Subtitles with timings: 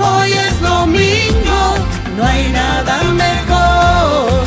[0.00, 1.74] hoy es domingo.
[2.16, 4.44] No hay nada mejor.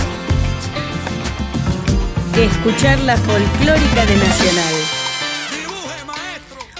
[2.33, 4.73] Que escuchar la folclórica de Nacional.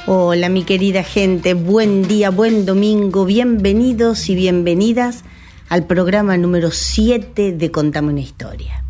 [0.08, 5.24] Hola mi querida gente, buen día, buen domingo, bienvenidos y bienvenidas
[5.70, 8.84] al programa número 7 de Contame una historia.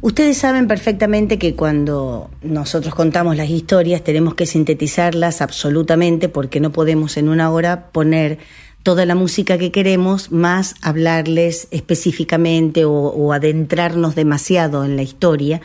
[0.00, 6.72] Ustedes saben perfectamente que cuando nosotros contamos las historias tenemos que sintetizarlas absolutamente porque no
[6.72, 8.38] podemos en una hora poner
[8.84, 15.60] toda la música que queremos más hablarles específicamente o, adentrarnos demasiado en la historia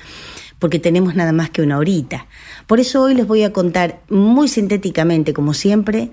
[0.57, 2.27] porque tenemos nada más que una horita.
[2.65, 6.11] Por eso hoy les voy a contar muy sintéticamente, como siempre,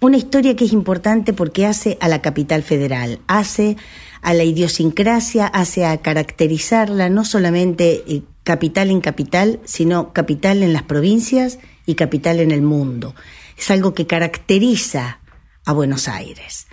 [0.00, 3.76] una historia que es importante porque hace a la capital federal, hace
[4.22, 10.72] a la idiosincrasia, hace a caracterizarla no solamente eh, capital en capital, sino capital en
[10.72, 13.14] las provincias y capital en el mundo.
[13.58, 15.20] Es algo que caracteriza
[15.66, 16.68] a Buenos Aires,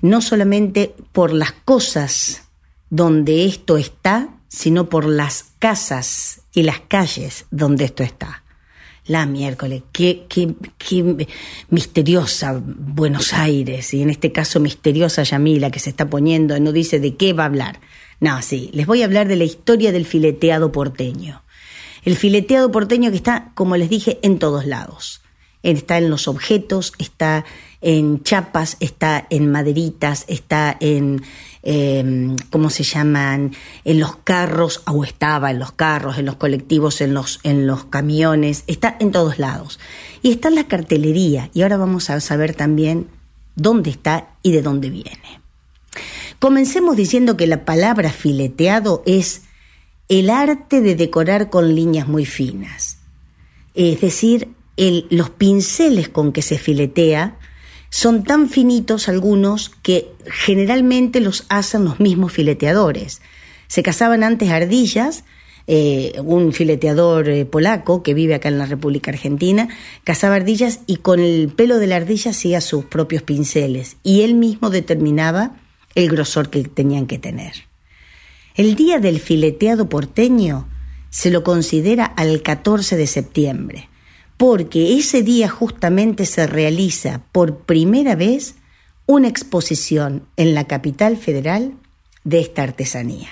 [0.00, 2.44] no solamente por las cosas
[2.90, 8.44] donde esto está, sino por las casas y las calles donde esto está.
[9.06, 11.26] La miércoles, qué, qué, qué
[11.68, 17.00] misteriosa Buenos Aires, y en este caso misteriosa Yamila que se está poniendo, no dice
[17.00, 17.80] de qué va a hablar.
[18.20, 21.42] No, sí, les voy a hablar de la historia del fileteado porteño.
[22.04, 25.23] El fileteado porteño que está, como les dije, en todos lados.
[25.64, 27.44] Está en los objetos, está
[27.80, 31.22] en chapas, está en maderitas, está en,
[31.62, 33.52] eh, ¿cómo se llaman?
[33.84, 37.84] En los carros, o estaba en los carros, en los colectivos, en los, en los
[37.86, 39.80] camiones, está en todos lados.
[40.22, 43.08] Y está en la cartelería, y ahora vamos a saber también
[43.56, 45.40] dónde está y de dónde viene.
[46.38, 49.42] Comencemos diciendo que la palabra fileteado es
[50.08, 52.98] el arte de decorar con líneas muy finas.
[53.74, 57.38] Es decir, los pinceles con que se filetea
[57.90, 63.22] son tan finitos algunos que generalmente los hacen los mismos fileteadores.
[63.68, 65.24] Se cazaban antes ardillas,
[65.66, 69.68] eh, un fileteador eh, polaco que vive acá en la República Argentina,
[70.02, 74.34] cazaba ardillas y con el pelo de la ardilla hacía sus propios pinceles y él
[74.34, 75.52] mismo determinaba
[75.94, 77.52] el grosor que tenían que tener.
[78.56, 80.68] El día del fileteado porteño
[81.10, 83.88] se lo considera al 14 de septiembre,
[84.36, 88.56] porque ese día justamente se realiza por primera vez
[89.06, 91.74] una exposición en la capital federal
[92.24, 93.28] de esta artesanía.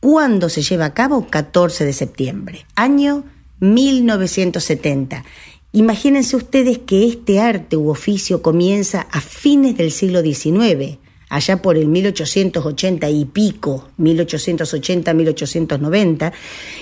[0.00, 1.26] ¿Cuándo se lleva a cabo?
[1.28, 3.24] 14 de septiembre, año
[3.60, 5.24] 1970.
[5.72, 10.98] Imagínense ustedes que este arte u oficio comienza a fines del siglo XIX,
[11.30, 16.32] allá por el 1880 y pico, 1880-1890,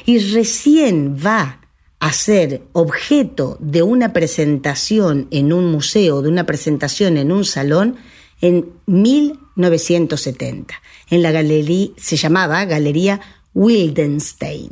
[0.06, 1.59] y recién va
[2.00, 7.96] a ser objeto de una presentación en un museo, de una presentación en un salón,
[8.40, 10.74] en 1970.
[11.10, 13.20] En la galería, se llamaba Galería
[13.52, 14.70] Wildenstein.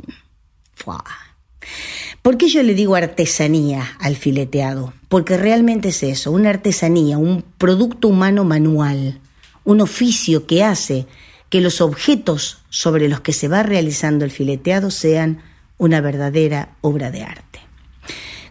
[0.73, 1.03] Fua.
[2.23, 4.93] ¿Por qué yo le digo artesanía al fileteado?
[5.07, 9.21] Porque realmente es eso, una artesanía, un producto humano manual,
[9.63, 11.05] un oficio que hace
[11.49, 15.43] que los objetos sobre los que se va realizando el fileteado sean
[15.79, 17.59] una verdadera obra de arte.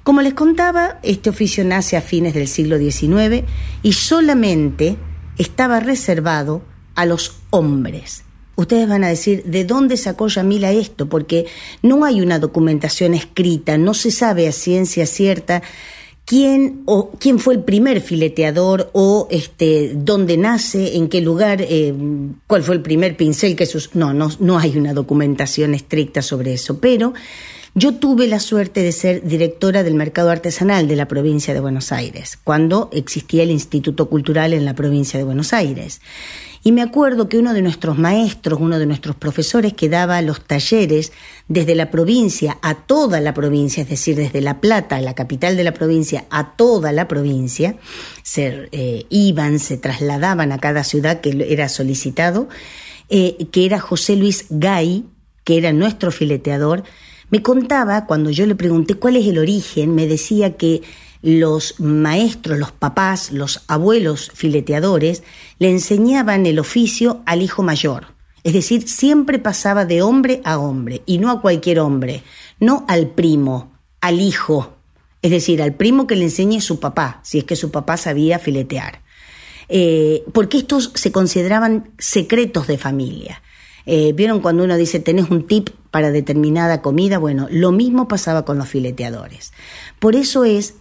[0.02, 3.44] Como les contaba, este oficio nace a fines del siglo XIX
[3.82, 4.96] y solamente
[5.36, 6.62] estaba reservado
[6.96, 8.24] a los hombres.
[8.56, 11.08] Ustedes van a decir, ¿de dónde sacó Yamila esto?
[11.08, 11.46] Porque
[11.82, 15.62] no hay una documentación escrita, no se sabe a ciencia cierta
[16.28, 21.94] quién o quién fue el primer fileteador o este dónde nace, en qué lugar, eh,
[22.46, 26.52] cuál fue el primer pincel que sus no, no no hay una documentación estricta sobre
[26.52, 27.14] eso, pero
[27.75, 31.92] yo tuve la suerte de ser directora del mercado artesanal de la provincia de Buenos
[31.92, 36.02] Aires, cuando existía el Instituto Cultural en la provincia de Buenos Aires.
[36.62, 40.44] Y me acuerdo que uno de nuestros maestros, uno de nuestros profesores que daba los
[40.44, 41.12] talleres
[41.46, 45.64] desde la provincia a toda la provincia, es decir, desde La Plata, la capital de
[45.64, 47.76] la provincia, a toda la provincia,
[48.22, 52.49] se eh, iban, se trasladaban a cada ciudad que era solicitado,
[53.08, 55.05] eh, que era José Luis Gay,
[55.44, 56.84] que era nuestro fileteador,
[57.31, 60.82] me contaba, cuando yo le pregunté cuál es el origen, me decía que
[61.23, 65.23] los maestros, los papás, los abuelos fileteadores
[65.59, 68.06] le enseñaban el oficio al hijo mayor.
[68.44, 72.23] Es decir, siempre pasaba de hombre a hombre y no a cualquier hombre,
[72.61, 74.76] no al primo, al hijo,
[75.23, 78.38] es decir, al primo que le enseñe su papá, si es que su papá sabía
[78.38, 79.03] filetear.
[79.69, 83.43] Eh, porque estos se consideraban secretos de familia.
[83.85, 87.19] Eh, ¿Vieron cuando uno dice tenés un tip para determinada comida?
[87.19, 89.53] Bueno, lo mismo pasaba con los fileteadores.
[89.99, 90.75] Por eso es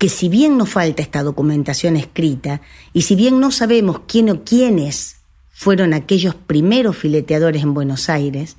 [0.00, 2.62] que si bien nos falta esta documentación escrita
[2.94, 5.16] y si bien no sabemos quién o quiénes
[5.50, 8.56] fueron aquellos primeros fileteadores en Buenos Aires,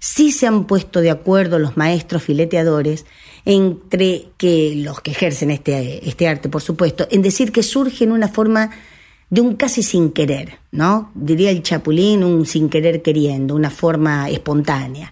[0.00, 3.06] sí se han puesto de acuerdo los maestros fileteadores
[3.46, 8.12] entre que los que ejercen este, este arte, por supuesto, en decir que surge en
[8.12, 8.68] una forma
[9.30, 11.10] de un casi sin querer, ¿no?
[11.14, 15.10] Diría el chapulín, un sin querer queriendo, una forma espontánea.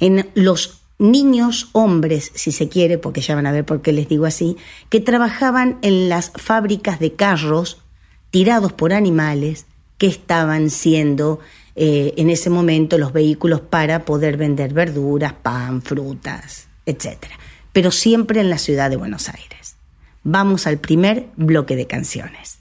[0.00, 4.08] En los niños hombres, si se quiere, porque ya van a ver por qué les
[4.08, 4.56] digo así,
[4.88, 7.82] que trabajaban en las fábricas de carros
[8.30, 9.66] tirados por animales
[9.98, 11.40] que estaban siendo
[11.74, 17.26] eh, en ese momento los vehículos para poder vender verduras, pan, frutas, etc.
[17.72, 19.76] Pero siempre en la ciudad de Buenos Aires.
[20.22, 22.58] Vamos al primer bloque de canciones.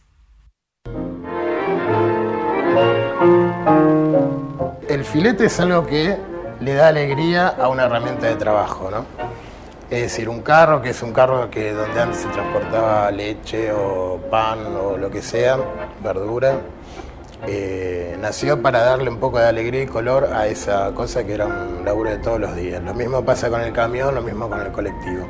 [4.88, 6.18] El filete es algo que
[6.60, 9.06] le da alegría a una herramienta de trabajo, ¿no?
[9.90, 14.20] Es decir, un carro que es un carro que donde antes se transportaba leche o
[14.30, 15.58] pan o lo que sea,
[16.04, 16.60] verdura,
[17.48, 21.48] eh, nació para darle un poco de alegría y color a esa cosa que era
[21.48, 22.84] un laburo de todos los días.
[22.84, 25.26] Lo mismo pasa con el camión, lo mismo con el colectivo.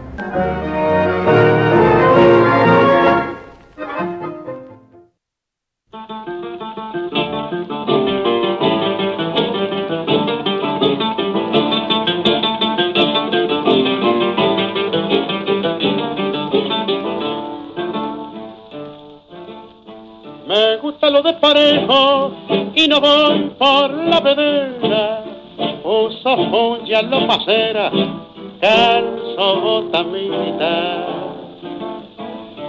[21.39, 22.31] Parejo
[22.75, 25.23] y no voy por la pedera.
[25.83, 27.91] Uso joya lo pasera,
[28.59, 31.07] calzo bota militar.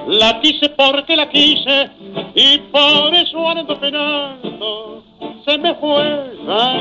[0.06, 1.90] La quise porque la quise
[2.34, 5.02] y por eso ando penando.
[5.46, 6.30] Se me fue,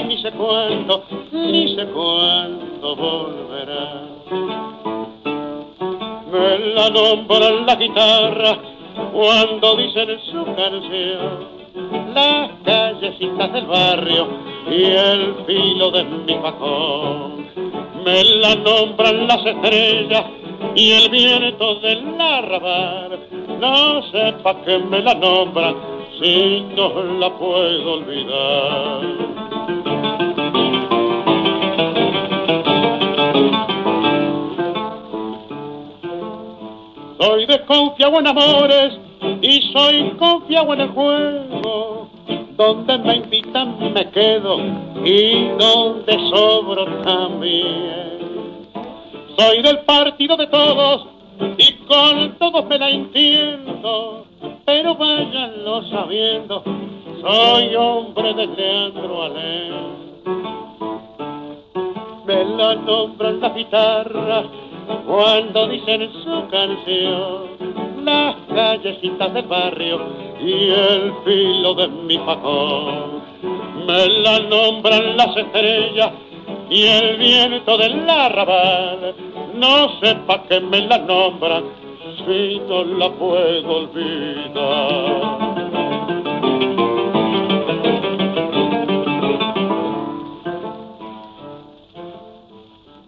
[0.08, 4.02] ni sé cuándo, ni sé cuándo volverá.
[6.32, 8.69] Me la nombra la guitarra
[9.12, 11.60] cuando dicen su canción
[12.14, 14.28] las callecitas del barrio
[14.70, 17.48] y el filo de mi facón.
[18.04, 20.26] Me la nombran las estrellas
[20.76, 23.20] y el viento del arrabal.
[23.60, 25.76] No sé pa' qué me la nombran
[26.20, 29.30] si no la puedo olvidar.
[37.20, 38.98] Soy desconfiado en amores
[39.42, 42.10] y soy confiado en el juego.
[42.56, 44.60] Donde me invitan me quedo
[45.04, 48.20] y donde sobro también.
[49.38, 51.08] Soy del partido de todos
[51.58, 54.26] y con todos me la entiendo,
[54.66, 56.64] pero váyanlo sabiendo,
[57.22, 59.74] soy hombre de Leandro Alén.
[62.26, 64.44] Me la nombran la guitarra
[65.06, 67.50] cuando dicen su canción
[68.04, 70.00] las callecitas del barrio
[70.42, 73.22] y el filo de mi facón.
[73.86, 76.12] Me la nombran las estrellas
[76.70, 79.16] y el viento del arrabal.
[79.56, 81.64] No sé pa' qué me la nombran
[82.26, 85.69] si no la puedo olvidar.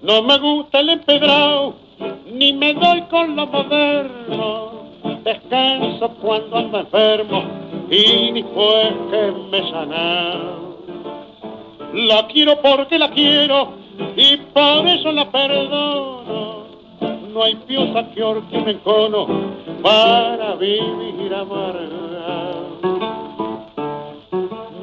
[0.02, 1.76] No me gusta el empedrado,
[2.34, 4.72] ni me doy con lo moderno.
[5.24, 7.44] Descanso cuando ando enfermo
[7.88, 10.40] y después que me sana.
[11.94, 13.74] La quiero porque la quiero
[14.16, 16.64] y por eso la perdono.
[17.32, 19.28] No hay piosa que orque me cono
[19.84, 22.61] para vivir amarga.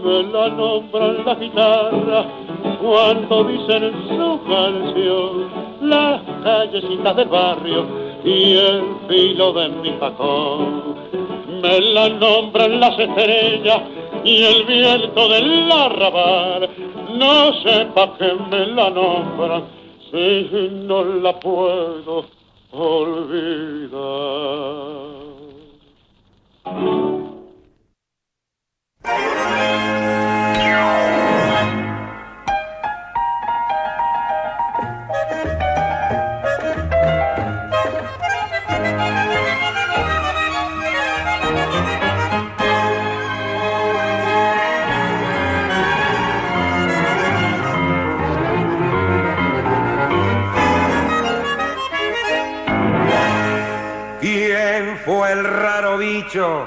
[0.08, 2.24] Me la nombran la guitarra
[2.80, 5.50] cuando dicen su canción
[5.82, 7.86] las callecitas del barrio
[8.24, 10.94] y el filo de mi facón.
[11.60, 13.82] Me la nombran las estrellas
[14.24, 16.70] y el viento del arrabal.
[17.14, 19.64] No sepa que me la nombran
[20.10, 22.24] si no la puedo
[22.72, 24.38] olvidar.
[56.34, 56.66] Raro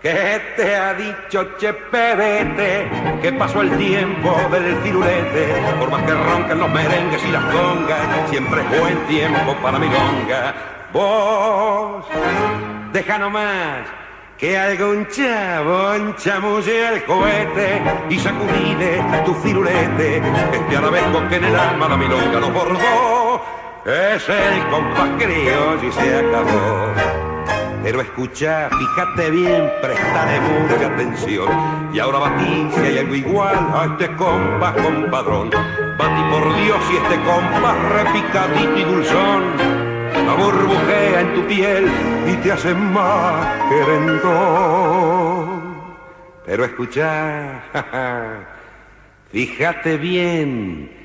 [0.00, 2.90] que te ha dicho, che pebete,
[3.22, 5.54] que pasó el tiempo del firulete?
[5.78, 9.86] Por más que roncan los merengues y las congas, siempre es buen tiempo para mi
[9.86, 10.54] longa.
[10.92, 12.04] Vos,
[12.92, 13.86] deja nomás
[14.36, 17.80] que algún chabón chamulle el cohete
[18.10, 20.20] y sacudile tu firulete,
[20.52, 23.40] este arabesco que en el alma la milonga lo bordó
[23.84, 25.10] es el compás
[25.82, 27.31] y se acabó.
[27.82, 31.48] Pero escucha, fíjate bien, prestale mucha atención.
[31.92, 35.50] Y ahora batí si hay algo igual a este compás compadrón.
[35.50, 39.42] Batí por Dios y este compás repicadito y dulzón.
[40.26, 41.90] La burbujea en tu piel
[42.26, 45.02] y te hace más querendón.
[46.46, 47.62] Pero escucha,
[49.32, 51.01] fíjate bien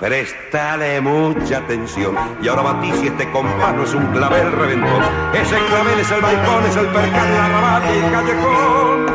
[0.00, 2.16] Prestale mucha atención.
[2.40, 5.02] Y ahora batí si este compás no es un clavel reventón.
[5.34, 9.06] Ese clavel es el balcón, es el percal, la rabata y el callejón.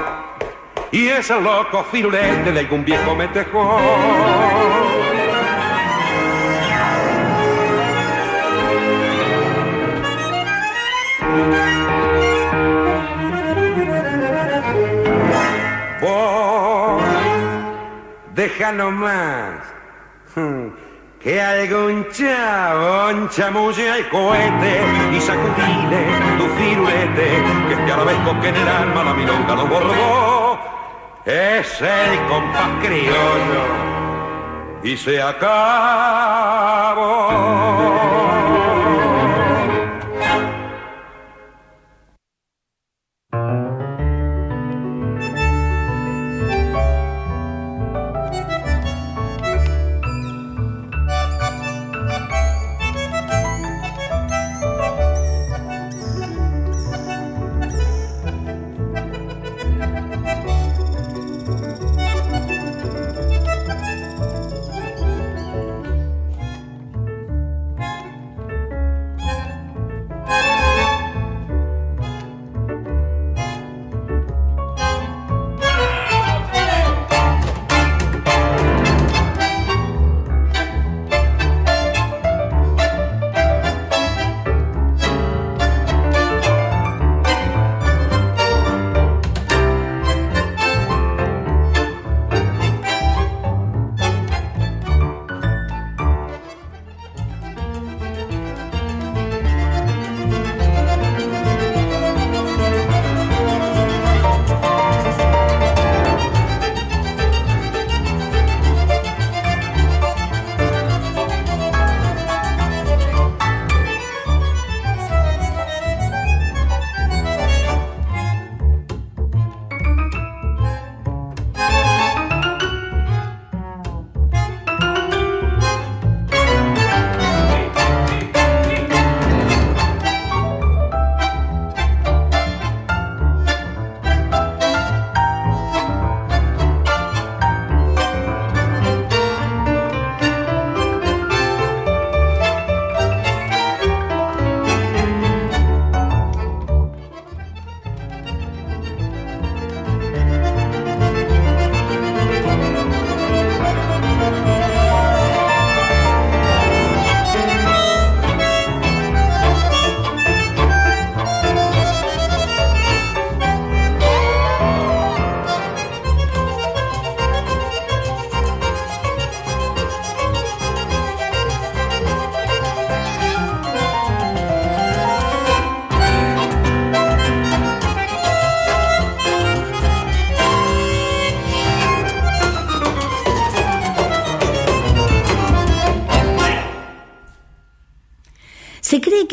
[0.92, 3.82] Y es el loco firulete de algún viejo metejón.
[16.00, 17.02] Vos,
[18.36, 19.75] deja nomás
[21.20, 26.06] que algún chabón chamulle el cohete y sacudile
[26.38, 30.60] tu firulete, que este arabesco que en el alma la milonga lo bordó,
[31.26, 33.64] es el compás criollo
[34.84, 35.46] y se acabó.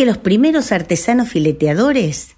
[0.03, 2.35] Que los primeros artesanos fileteadores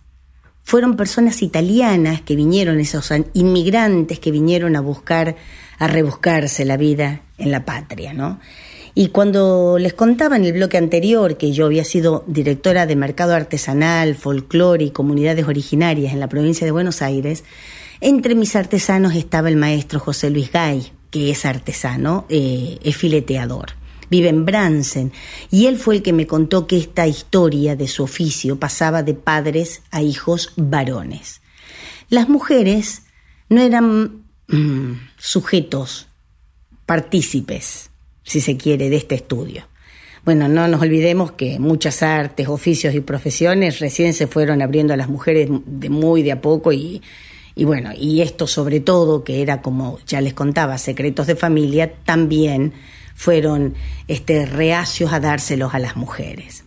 [0.64, 5.35] fueron personas italianas que vinieron, esos inmigrantes que vinieron a buscar,
[5.78, 8.38] a rebuscarse la vida en la patria, ¿no?
[8.94, 13.35] Y cuando les contaba en el bloque anterior que yo había sido directora de mercado
[13.35, 17.44] artesanal, folclore y comunidades originarias en la provincia de Buenos Aires,
[18.02, 23.83] entre mis artesanos estaba el maestro José Luis Gay, que es artesano, eh, es fileteador
[24.11, 25.12] vive en Bransen,
[25.50, 29.14] y él fue el que me contó que esta historia de su oficio pasaba de
[29.14, 31.40] padres a hijos varones.
[32.08, 33.02] Las mujeres
[33.49, 36.06] no eran mm, sujetos,
[36.87, 37.90] partícipes,
[38.23, 39.64] si se quiere, de este estudio.
[40.25, 44.96] Bueno, no nos olvidemos que muchas artes, oficios y profesiones recién se fueron abriendo a
[44.96, 47.02] las mujeres de muy de a poco y,
[47.54, 51.92] y bueno, y esto sobre todo, que era como ya les contaba, secretos de familia,
[52.04, 52.73] también
[53.14, 53.75] fueron
[54.09, 56.64] este, reacios a dárselos a las mujeres.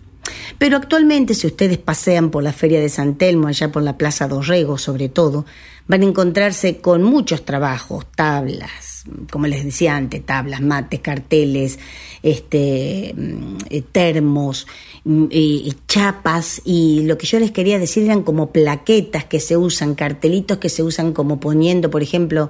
[0.58, 4.28] Pero actualmente, si ustedes pasean por la Feria de San Telmo, allá por la Plaza
[4.28, 5.46] Dorrego sobre todo,
[5.88, 11.80] van a encontrarse con muchos trabajos, tablas, como les decía antes, tablas, mates, carteles,
[12.24, 14.68] este, mm, eh, termos,
[15.06, 19.56] mm, y, chapas, y lo que yo les quería decir eran como plaquetas que se
[19.56, 22.50] usan, cartelitos que se usan como poniendo, por ejemplo,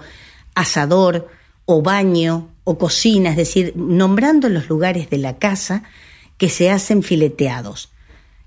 [0.56, 1.28] asador
[1.68, 5.84] o baño o cocina, es decir, nombrando los lugares de la casa
[6.38, 7.92] que se hacen fileteados.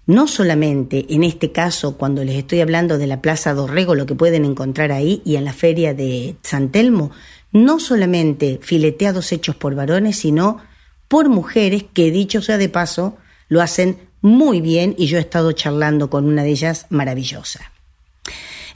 [0.06, 4.14] No solamente en este caso, cuando les estoy hablando de la Plaza Dorrego, lo que
[4.14, 7.10] pueden encontrar ahí y en la feria de San Telmo,
[7.52, 10.58] no solamente fileteados hechos por varones, sino
[11.06, 15.52] por mujeres que, dicho sea de paso, lo hacen muy bien y yo he estado
[15.52, 17.70] charlando con una de ellas maravillosa.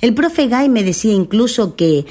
[0.00, 2.04] El profe Guy me decía incluso que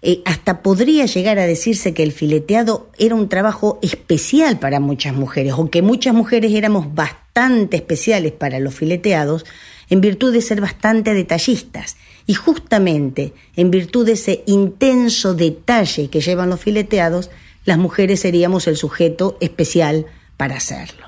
[0.00, 5.14] eh, hasta podría llegar a decirse que el fileteado era un trabajo especial para muchas
[5.14, 9.44] mujeres, o que muchas mujeres éramos bastante especiales para los fileteados
[9.90, 11.96] en virtud de ser bastante detallistas.
[12.26, 17.30] Y justamente en virtud de ese intenso detalle que llevan los fileteados,
[17.64, 21.06] las mujeres seríamos el sujeto especial para hacerlo.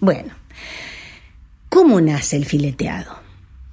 [0.00, 0.34] Bueno,
[1.68, 3.18] ¿cómo nace el fileteado?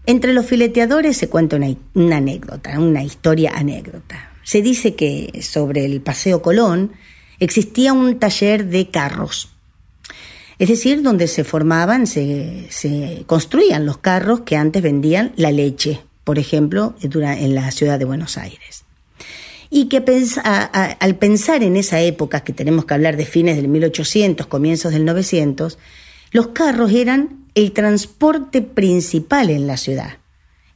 [0.05, 4.32] Entre los fileteadores se cuenta una, una anécdota, una historia anécdota.
[4.43, 6.91] Se dice que sobre el Paseo Colón
[7.39, 9.53] existía un taller de carros,
[10.59, 16.39] es decir, donde se formaban, se, construían los carros que antes vendían la leche, por
[16.39, 18.85] ejemplo, en la ciudad de Buenos Aires.
[19.69, 20.03] Y que
[20.99, 25.03] al pensar en esa época, que tenemos que hablar de fines del 1800, comienzos del
[25.03, 25.79] 900,
[26.31, 30.19] los carros eran el transporte principal en la ciudad.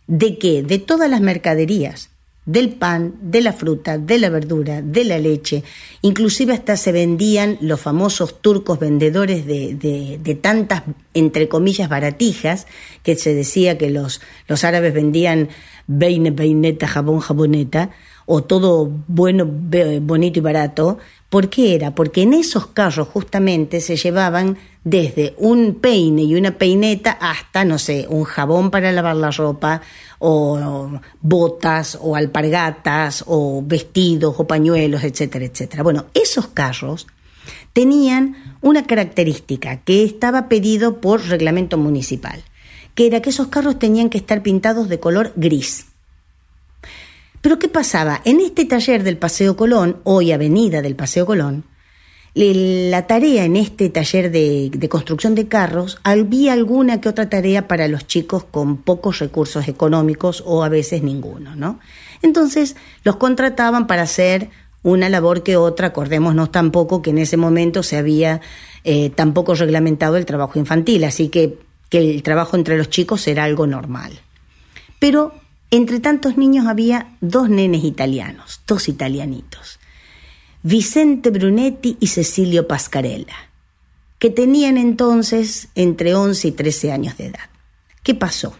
[0.07, 0.63] ¿De qué?
[0.63, 2.09] De todas las mercaderías,
[2.47, 5.63] del pan, de la fruta, de la verdura, de la leche.
[6.01, 10.83] Inclusive hasta se vendían los famosos turcos vendedores de, de, tantas,
[11.13, 12.65] entre comillas, baratijas,
[13.03, 15.49] que se decía que los, los árabes vendían
[15.87, 17.91] beine, beineta, jabón, jaboneta,
[18.25, 19.45] o todo bueno,
[20.01, 20.99] bonito y barato.
[21.29, 21.95] ¿Por qué era?
[21.95, 24.57] Porque en esos carros justamente se llevaban
[24.89, 29.81] desde un peine y una peineta hasta, no sé, un jabón para lavar la ropa,
[30.19, 35.83] o botas, o alpargatas, o vestidos, o pañuelos, etcétera, etcétera.
[35.83, 37.05] Bueno, esos carros
[37.73, 42.41] tenían una característica que estaba pedido por reglamento municipal,
[42.95, 45.87] que era que esos carros tenían que estar pintados de color gris.
[47.41, 48.21] Pero ¿qué pasaba?
[48.23, 51.65] En este taller del Paseo Colón, hoy Avenida del Paseo Colón,
[52.33, 57.87] la tarea en este taller de, construcción de carros, había alguna que otra tarea para
[57.87, 61.79] los chicos con pocos recursos económicos o a veces ninguno, ¿no?
[62.21, 64.49] Entonces los contrataban para hacer
[64.83, 68.41] una labor que otra, acordémonos tampoco que en ese momento se había
[68.83, 71.57] eh, tampoco reglamentado el trabajo infantil, así que,
[71.89, 74.11] que el trabajo entre los chicos era algo normal.
[74.99, 75.33] Pero
[75.71, 79.79] entre tantos niños había dos nenes italianos, dos italianitos.
[80.69, 83.37] Vicente Brunetti y Cecilio Pascarella,
[84.19, 87.49] que tenían entonces entre 11 y 13 años de edad.
[88.03, 88.53] ¿Qué pasó?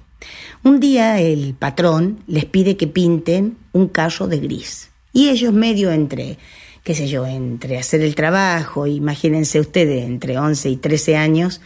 [0.64, 5.92] Un día el patrón les pide que pinten un carro de gris y ellos medio
[5.92, 6.38] entre,
[6.86, 11.60] qué sé yo, entre hacer el trabajo, imagínense ustedes, entre 11 y 13 años,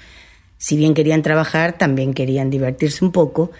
[0.57, 3.51] si bien querían trabajar, también querían divertirse un poco,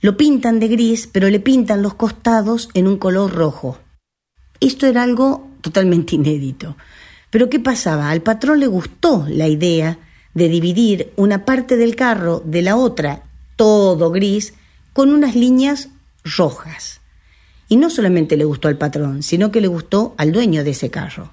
[0.00, 3.78] lo pintan de gris, pero le pintan los costados en un color rojo.
[4.60, 6.76] Esto era algo totalmente inédito.
[7.30, 8.10] Pero ¿qué pasaba?
[8.10, 9.98] Al patrón le gustó la idea
[10.34, 13.22] de dividir una parte del carro de la otra,
[13.56, 14.54] todo gris,
[14.92, 15.88] con unas líneas
[16.24, 17.00] rojas.
[17.68, 20.90] Y no solamente le gustó al patrón, sino que le gustó al dueño de ese
[20.90, 21.32] carro.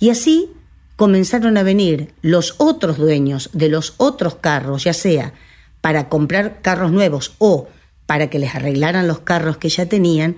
[0.00, 0.50] Y así
[0.96, 5.32] comenzaron a venir los otros dueños de los otros carros, ya sea
[5.80, 7.68] para comprar carros nuevos o
[8.06, 10.36] para que les arreglaran los carros que ya tenían,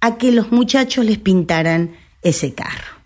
[0.00, 1.96] a que los muchachos les pintaran
[2.28, 2.96] ese carro.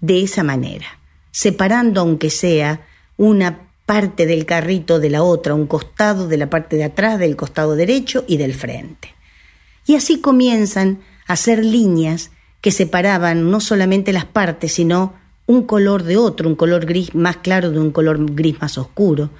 [0.00, 0.98] De esa manera,
[1.30, 6.76] separando aunque sea una parte del carrito de la otra, un costado de la parte
[6.76, 9.14] de atrás, del costado derecho y del frente.
[9.86, 15.14] Y así comienzan a hacer líneas que separaban no solamente las partes, sino
[15.46, 19.30] un color de otro, un color gris más claro de un color gris más oscuro,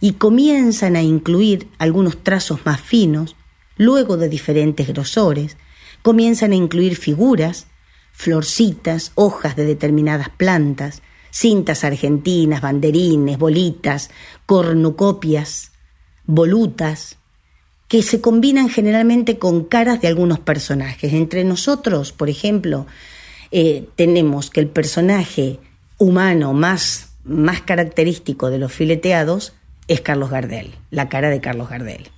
[0.00, 3.34] y comienzan a incluir algunos trazos más finos,
[3.76, 5.56] luego de diferentes grosores,
[6.02, 7.66] comienzan a incluir figuras,
[8.18, 14.10] florcitas, hojas de determinadas plantas, cintas argentinas, banderines, bolitas,
[14.44, 15.70] cornucopias,
[16.26, 17.16] volutas,
[17.86, 21.12] que se combinan generalmente con caras de algunos personajes.
[21.12, 22.88] Entre nosotros, por ejemplo,
[23.52, 25.60] eh, tenemos que el personaje
[25.96, 29.52] humano más, más característico de los fileteados
[29.86, 32.08] es Carlos Gardel, la cara de Carlos Gardel.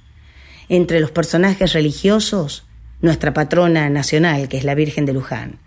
[0.70, 2.64] Entre los personajes religiosos,
[3.02, 5.58] nuestra patrona nacional, que es la Virgen de Luján.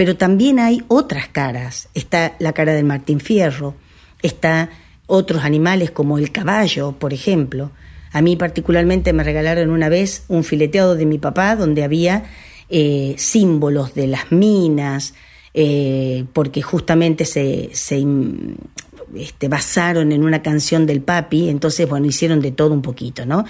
[0.00, 1.90] Pero también hay otras caras.
[1.92, 3.74] Está la cara del Martín Fierro,
[4.22, 4.70] está
[5.06, 7.70] otros animales como el caballo, por ejemplo.
[8.10, 12.24] A mí particularmente me regalaron una vez un fileteado de mi papá donde había
[12.70, 15.12] eh, símbolos de las minas,
[15.52, 22.52] eh, porque justamente se, este, basaron en una canción del papi, entonces, bueno, hicieron de
[22.52, 23.44] todo un poquito, ¿no?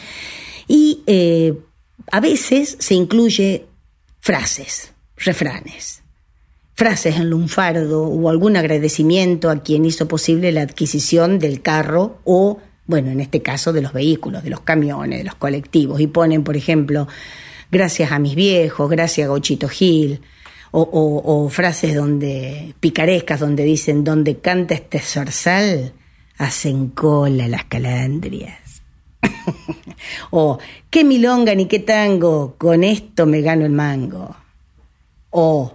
[0.67, 1.55] Y eh,
[2.11, 3.67] a veces se incluye
[4.19, 6.00] frases, refranes,
[6.81, 12.59] frases en lunfardo o algún agradecimiento a quien hizo posible la adquisición del carro o
[12.87, 16.43] bueno, en este caso de los vehículos, de los camiones, de los colectivos, y ponen,
[16.43, 17.07] por ejemplo,
[17.71, 20.23] gracias a mis viejos, gracias a Gochito Gil,
[20.71, 25.93] o, frases donde picarescas donde dicen donde canta este zorzal
[26.39, 28.81] hacen cola las calandrias
[30.31, 34.35] o qué milonga ni qué tango con esto me gano el mango
[35.29, 35.75] o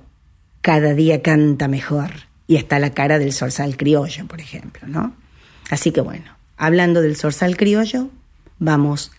[0.65, 2.09] cada día canta mejor.
[2.47, 5.13] Y está la cara del zorzal criollo por ejemplo no
[5.69, 6.25] así que bueno
[6.57, 8.09] hablando del zorzal criollo,
[8.57, 9.11] vamos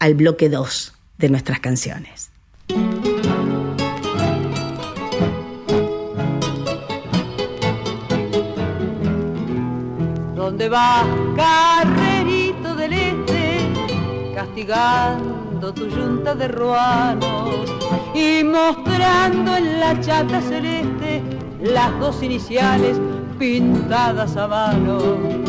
[0.00, 2.30] al bloque 2 de nuestras canciones.
[10.34, 11.06] ¿Dónde va
[11.36, 13.58] carrerito del este,
[14.34, 17.70] castigando tu yunta de ruanos
[18.14, 21.22] y mostrando en la chata celeste
[21.62, 23.00] las dos iniciales
[23.38, 25.48] pintadas a mano?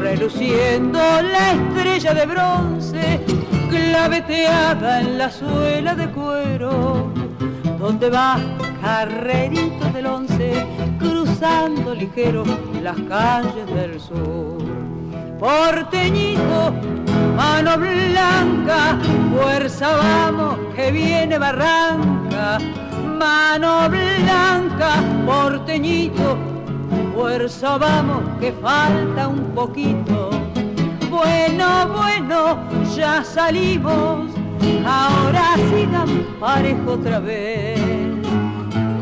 [0.00, 3.20] reluciendo la estrella de bronce,
[3.68, 7.12] claveteada en la suela de cuero,
[7.78, 8.38] donde va
[8.80, 10.66] carrerito del once,
[10.98, 12.44] cruzando ligero
[12.82, 14.58] las calles del sur.
[15.38, 16.72] Porteñito,
[17.38, 18.98] mano blanca,
[19.32, 22.58] fuerza vamos, que viene barranca,
[23.16, 24.90] mano blanca,
[25.24, 26.36] porteñito,
[27.14, 30.30] fuerza vamos, que falta un poquito.
[31.08, 32.58] Bueno, bueno,
[32.96, 34.32] ya salimos,
[34.84, 37.78] ahora sigan parejo otra vez.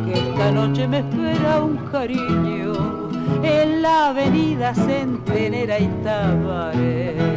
[0.04, 3.08] Que esta noche me espera un cariño
[3.42, 7.35] en la avenida Centenera y Tabaré.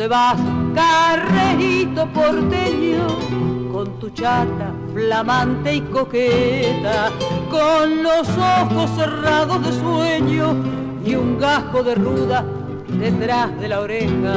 [0.00, 0.40] ¿Dónde vas?
[0.74, 3.06] carrerito porteño,
[3.70, 7.10] con tu chata flamante y coqueta,
[7.50, 10.56] con los ojos cerrados de sueño
[11.04, 12.46] y un gajo de ruda
[12.88, 14.36] detrás de la oreja.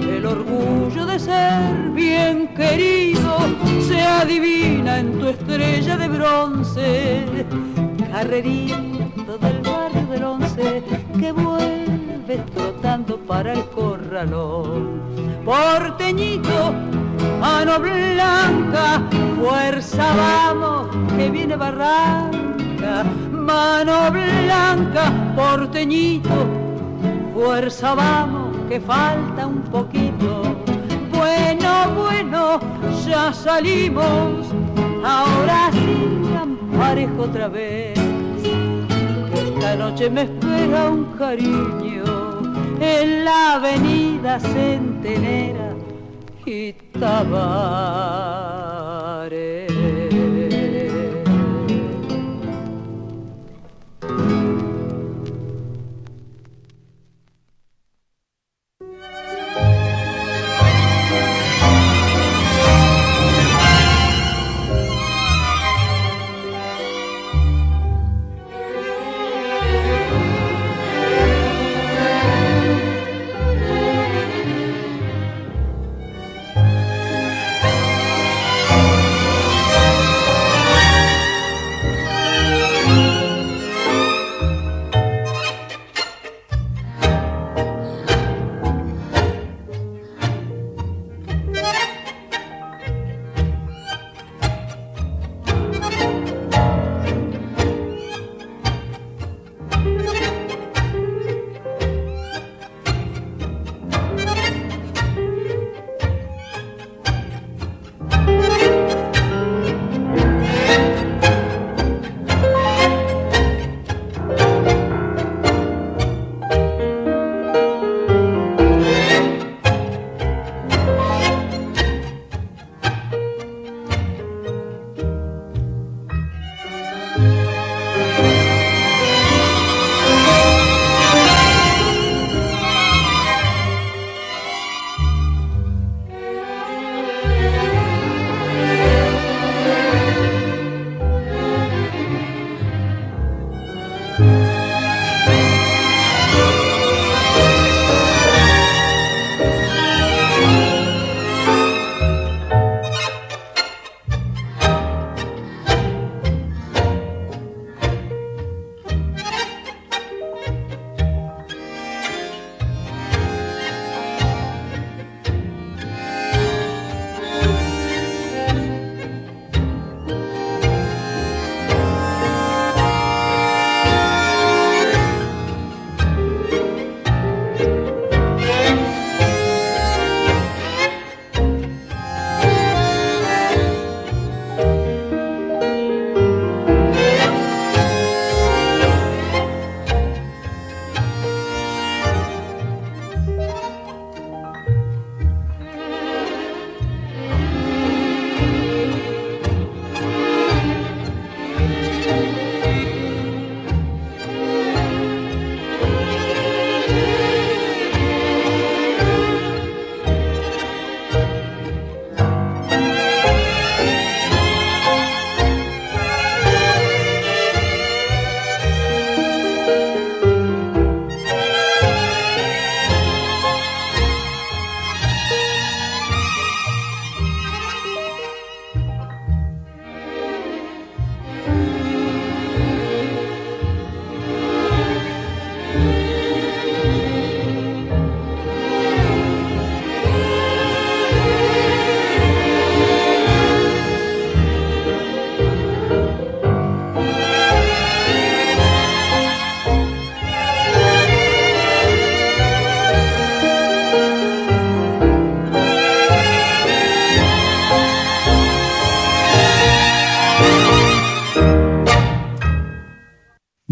[0.00, 3.38] El orgullo de ser bien querido
[3.88, 7.24] se adivina en tu estrella de bronce,
[8.12, 10.82] carrerito del barrio del once
[11.18, 11.97] que vuelve
[12.36, 15.00] trotando para el corralón
[15.44, 16.74] porteñito,
[17.40, 19.02] mano blanca,
[19.40, 26.46] fuerza vamos, que viene barranca, mano blanca, porteñito,
[27.32, 30.42] fuerza vamos, que falta un poquito.
[31.10, 32.60] Bueno, bueno,
[33.06, 34.52] ya salimos,
[35.02, 36.18] ahora sí
[36.78, 37.98] parejo otra vez.
[39.34, 41.87] Esta noche me espera un cariño
[42.80, 45.74] en la avenida Centenera
[46.46, 47.98] y Tabaré.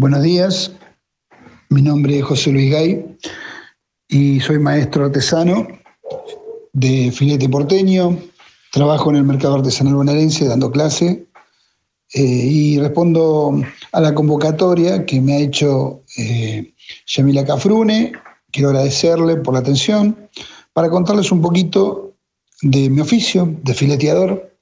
[0.07, 0.71] Buenos días,
[1.67, 3.17] mi nombre es José Luis Gay
[4.07, 5.67] y soy maestro artesano
[6.71, 8.17] de filete porteño.
[8.71, 11.27] Trabajo en el mercado artesanal bonaerense dando clase
[12.13, 16.73] eh, y respondo a la convocatoria que me ha hecho eh,
[17.07, 18.13] Yamila Cafrune.
[18.49, 20.29] Quiero agradecerle por la atención
[20.71, 22.13] para contarles un poquito
[22.61, 24.53] de mi oficio de fileteador.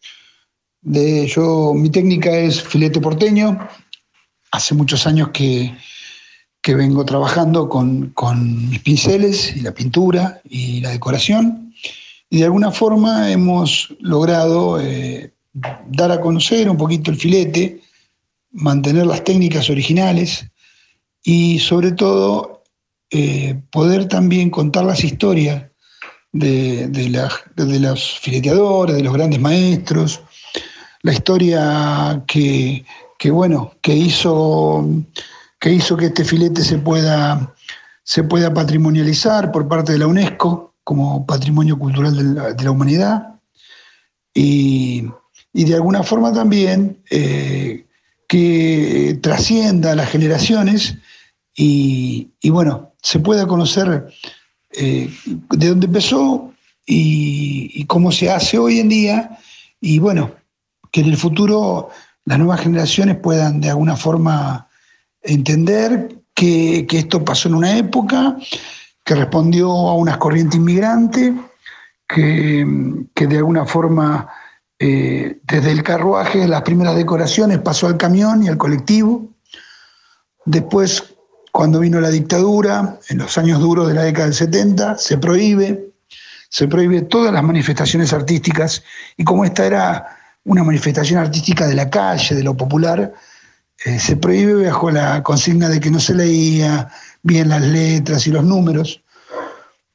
[0.82, 3.60] De, yo, mi técnica es filete porteño.
[4.52, 5.76] Hace muchos años que,
[6.62, 11.74] que vengo trabajando con, con, mis pinceles y la pintura y la decoración.
[12.30, 15.32] Y de alguna forma hemos logrado eh,
[15.88, 17.82] dar a conocer un poquito el filete,
[18.52, 20.46] mantener las técnicas originales
[21.24, 22.64] y sobre todo
[23.12, 25.64] eh, poder también contar las historias
[26.32, 27.10] de, de,
[27.56, 30.22] de, los fileteadores, de los grandes maestros,
[31.02, 32.84] la historia que,
[33.18, 34.86] que bueno, que hizo
[35.60, 37.56] que hizo que este filete se pueda,
[38.04, 42.70] se pueda patrimonializar por parte de la UNESCO como patrimonio cultural de la, de la
[42.70, 43.40] humanidad.
[44.32, 45.06] Y,
[45.54, 47.88] y, de alguna forma también eh,
[48.28, 50.98] que trascienda las generaciones
[51.56, 54.08] y, y, bueno, se pueda conocer
[54.72, 55.10] eh,
[55.50, 56.54] de dónde empezó
[56.86, 59.40] y cómo se hace hoy en día.
[59.82, 60.36] Y bueno,
[60.92, 61.90] que en el futuro
[62.26, 64.68] las nuevas generaciones puedan de alguna forma
[65.22, 68.38] entender que, que, esto pasó en una época,
[69.04, 71.34] que respondió a unas corrientes inmigrantes,
[72.08, 72.66] que,
[73.14, 74.30] que de alguna forma
[74.78, 79.30] eh, desde el carruaje, las primeras decoraciones, pasó al camión y al colectivo.
[80.44, 81.16] Después,
[81.52, 85.94] cuando vino la dictadura, en los años duros de la década del 70, se prohíbe,
[86.50, 88.84] se prohíbe todas las manifestaciones artísticas
[89.16, 90.15] y como esta era
[90.46, 93.14] una manifestación artística de la calle, de lo popular,
[93.84, 96.90] eh, se prohíbe bajo la consigna de que no se leía
[97.24, 99.02] bien las letras y los números.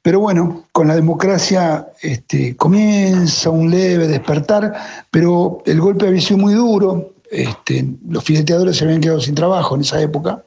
[0.02, 4.74] Pero bueno, con la democracia este, comienza un leve despertar,
[5.10, 9.74] pero el golpe había sido muy duro, este, los fileteadores se habían quedado sin trabajo
[9.74, 10.42] en esa época.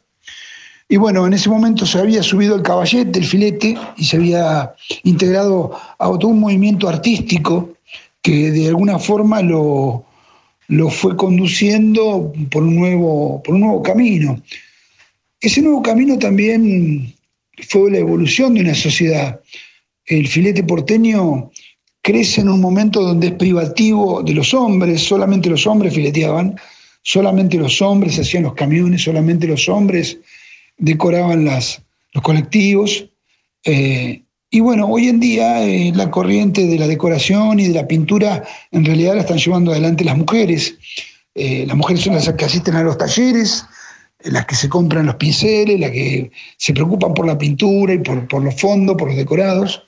[0.89, 4.73] Y bueno, en ese momento se había subido el caballete, el filete, y se había
[5.03, 7.72] integrado a todo un movimiento artístico
[8.23, 10.05] que de alguna forma lo,
[10.67, 14.41] lo fue conduciendo por un, nuevo, por un nuevo camino.
[15.39, 17.13] Ese nuevo camino también
[17.69, 19.39] fue la evolución de una sociedad.
[20.05, 21.51] El filete porteño
[22.01, 26.55] crece en un momento donde es privativo de los hombres, solamente los hombres fileteaban,
[27.01, 30.17] solamente los hombres hacían los camiones, solamente los hombres
[30.77, 31.81] decoraban las,
[32.13, 33.05] los colectivos.
[33.65, 34.22] Eh,
[34.53, 38.43] y bueno, hoy en día eh, la corriente de la decoración y de la pintura
[38.69, 40.75] en realidad la están llevando adelante las mujeres.
[41.33, 43.65] Eh, las mujeres son las que asisten a los talleres,
[44.19, 47.97] eh, las que se compran los pinceles, las que se preocupan por la pintura y
[47.97, 49.85] por, por los fondos, por los decorados.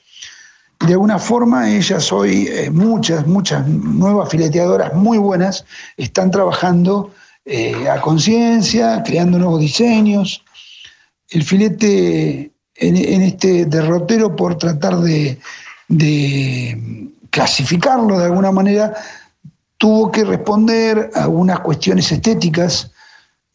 [0.84, 5.64] De alguna forma ellas hoy, muchas, muchas nuevas fileteadoras muy buenas,
[5.96, 7.14] están trabajando
[7.88, 10.42] a conciencia, creando nuevos diseños.
[11.30, 15.38] El filete en, este derrotero por tratar de,
[17.30, 18.94] clasificarlo de alguna manera,
[19.78, 22.90] tuvo que responder a unas cuestiones estéticas,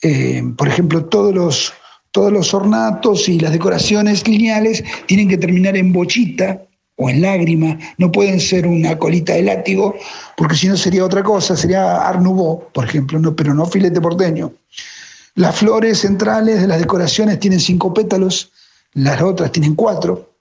[0.02, 1.74] eh, por ejemplo, todos los,
[2.12, 6.62] todos los ornatos y las decoraciones lineales tienen que terminar en bochita
[6.98, 9.96] o en lágrima, no pueden ser una colita de látigo,
[10.38, 14.00] porque si no sería otra cosa, sería Art Nouveau, por ejemplo, no, pero no filete
[14.00, 14.54] porteño.
[15.34, 18.52] Las flores centrales de las decoraciones tienen cinco pétalos,
[18.94, 20.32] las otras tienen cuatro.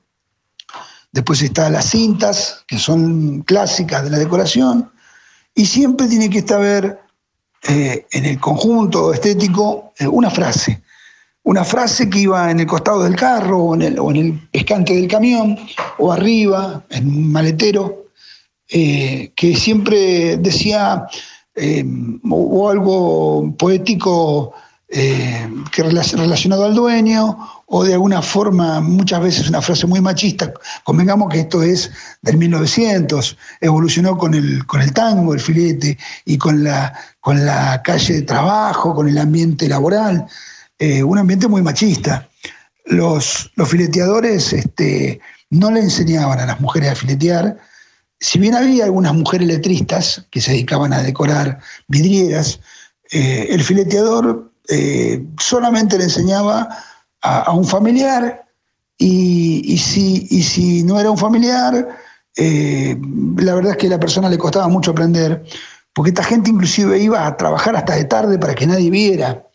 [1.12, 4.90] Después están las cintas, que son clásicas de la decoración,
[5.54, 7.00] y siempre tiene que estar
[7.68, 10.82] eh, en el conjunto estético eh, una frase.
[11.42, 14.48] Una frase que iba en el costado del carro o en el, o en el
[14.50, 15.58] pescante del camión
[15.98, 18.06] o arriba, en un maletero,
[18.68, 21.06] eh, que siempre decía
[22.30, 24.54] o, algo poético
[24.88, 27.36] que relacionado al dueño
[27.72, 30.52] o de alguna forma, muchas veces una frase muy machista,
[30.83, 31.88] convengamos que esto es
[32.20, 37.80] del 1900, evolucionó con el, con el tango, el filete, y con la, con la
[37.83, 40.26] calle de trabajo, con el ambiente laboral,
[40.80, 42.28] eh, un ambiente muy machista.
[42.87, 47.56] Los, los fileteadores este, no le enseñaban a las mujeres a filetear,
[48.18, 52.59] si bien había algunas mujeres letristas que se dedicaban a decorar vidrieras,
[53.12, 56.68] eh, el fileteador eh, solamente le enseñaba
[57.22, 58.46] a, un familiar
[58.98, 61.88] y, si, no era un familiar,
[62.37, 62.98] eh,
[63.37, 65.44] la verdad es que a la persona le costaba mucho aprender,
[65.92, 69.46] porque esta gente inclusive iba a trabajar hasta de tarde para que nadie viera.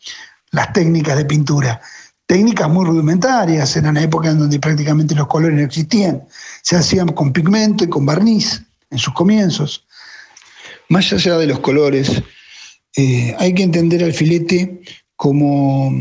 [0.52, 1.80] las técnicas de pintura.
[2.26, 6.24] Técnicas muy rudimentarias, eran épocas en donde prácticamente los colores no existían.
[6.62, 9.86] Se hacían con pigmento y con barniz en sus comienzos.
[10.88, 12.22] Más allá de los colores,
[12.96, 14.80] eh, hay que entender al filete
[15.14, 15.92] como,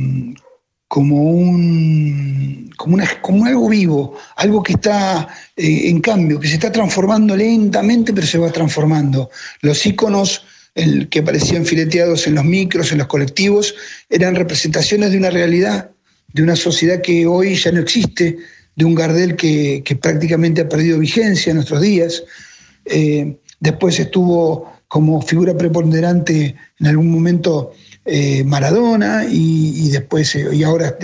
[0.95, 5.27] como, un, como, como algo vivo, algo que está
[5.57, 9.29] eh, en cambio, que se está transformando lentamente, pero se va transformando.
[9.59, 13.75] Los iconos el, que aparecían fileteados en los micros, en los colectivos,
[14.09, 15.91] eran representaciones de una realidad,
[16.31, 18.37] de una sociedad que hoy ya no existe,
[18.73, 22.23] de un Gardel que, prácticamente ha perdido vigencia en nuestros días.
[22.85, 27.73] Eh, después estuvo como figura preponderante en algún momento
[28.07, 30.95] eh, Maradona y, después, eh, y ahora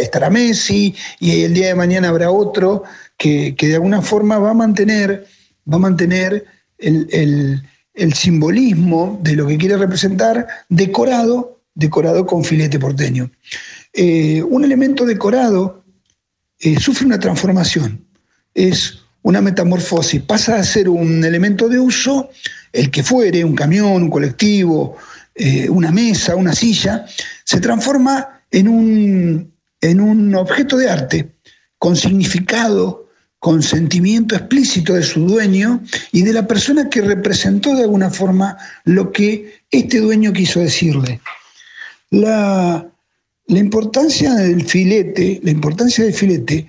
[0.00, 2.84] estará Messi y el día de mañana habrá otro
[3.18, 5.26] que, de alguna forma va a mantener,
[5.70, 6.46] va a mantener
[6.78, 7.62] el,
[8.14, 13.30] simbolismo de lo que quiere representar decorado, decorado con filete porteño.
[13.92, 15.84] Eh, un elemento decorado
[16.80, 18.06] sufre una transformación,
[18.54, 22.30] es una metamorfosis, pasa a ser un elemento de uso,
[22.72, 24.96] el que fuere, un camión, un colectivo,
[25.36, 27.04] eh, una mesa, una silla,
[27.44, 31.36] se transforma en un, en un objeto de arte
[31.78, 33.06] con significado,
[33.38, 38.56] con sentimiento explícito de su dueño y de la persona que representó de alguna forma
[38.84, 41.20] lo que este dueño quiso decirle.
[42.10, 42.86] La,
[43.48, 46.66] importancia del filete, la importancia del filete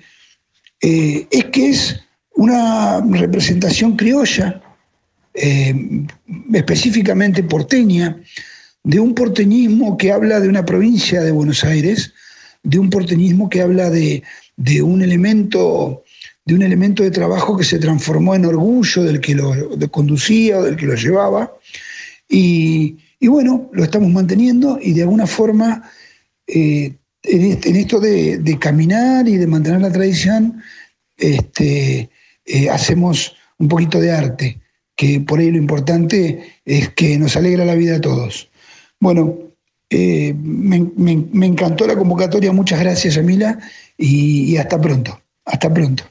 [0.80, 2.00] eh, es que es
[2.36, 4.60] una representación criolla,
[5.34, 6.04] eh,
[6.52, 8.20] específicamente porteña,
[8.88, 12.14] de un porteñismo que habla de una provincia de Buenos Aires,
[12.62, 14.22] de un porteñismo que habla de,
[14.82, 16.04] un elemento
[16.46, 19.52] de un elemento de trabajo que se transformó en orgullo del que lo
[19.90, 21.52] conducía o del que lo llevaba.
[22.30, 25.82] Y, bueno, lo estamos manteniendo y de alguna forma
[26.46, 30.62] eh, en, esto de, caminar y de mantener la tradición,
[31.18, 32.08] este,
[32.46, 34.60] eh, hacemos un poquito de arte,
[34.96, 38.48] que por ahí lo importante es que nos alegra la vida a todos.
[39.00, 39.36] Bueno,
[39.90, 43.58] eh, me, encantó la convocatoria, muchas gracias, Emila,
[43.96, 46.04] y hasta pronto, hasta pronto.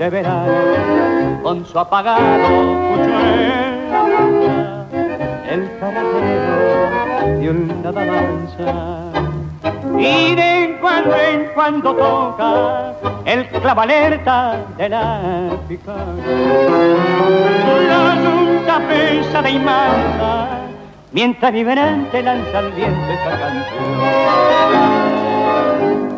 [0.00, 2.48] De verano con su apagado
[2.88, 4.86] cuchuela,
[5.46, 9.12] el cartero de una danza
[9.98, 12.94] y de cuando en cuando toca
[13.26, 16.14] el clavalerta de la picada.
[17.86, 20.60] La nunca pesada y mansa
[21.12, 23.84] mientras vibrante lanza al viento esta canción.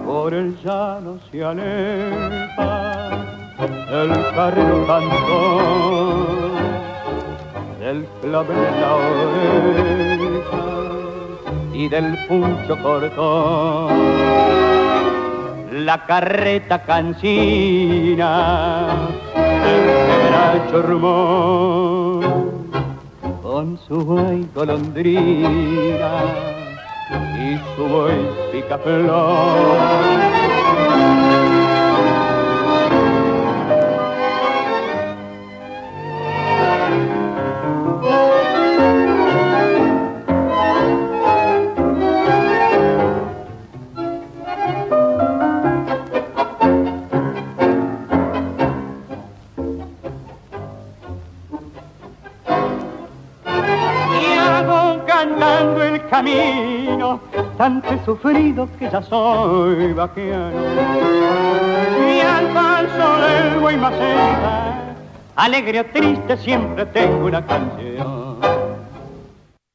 [0.06, 3.31] Por el llano se aleja
[3.64, 6.50] el carrero cantor
[7.78, 10.64] del clave de la oreja
[11.72, 13.88] y del puncho corto
[15.70, 18.28] la carreta cancina
[19.36, 22.24] el quebracho rumor
[23.42, 26.12] con su buey golondrina
[27.38, 30.02] y su buey picaflor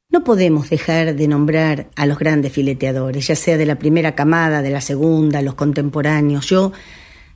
[0.10, 4.62] No podemos dejar de nombrar a los grandes fileteadores, ya sea de la primera camada,
[4.62, 6.48] de la segunda, los contemporáneos.
[6.48, 6.72] Yo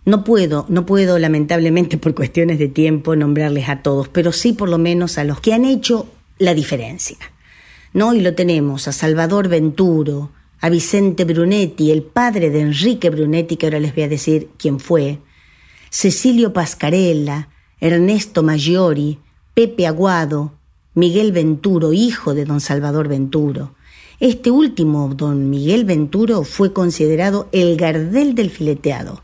[0.06, 4.70] no puedo, no puedo lamentablemente por cuestiones de tiempo nombrarles a todos, pero sí por
[4.70, 6.08] lo menos a los que han hecho
[6.38, 7.18] la diferencia.
[7.94, 8.14] ¿No?
[8.14, 13.66] Y lo tenemos a Salvador Venturo, a Vicente Brunetti, el padre de Enrique Brunetti, que
[13.66, 15.20] ahora les voy a decir quién fue,
[15.90, 19.20] Cecilio Pascarella, Ernesto Maggiori,
[19.54, 20.54] Pepe Aguado,
[20.94, 23.76] Miguel Venturo, hijo de don Salvador Venturo.
[24.20, 29.24] Este último, don Miguel Venturo, fue considerado el Gardel del fileteado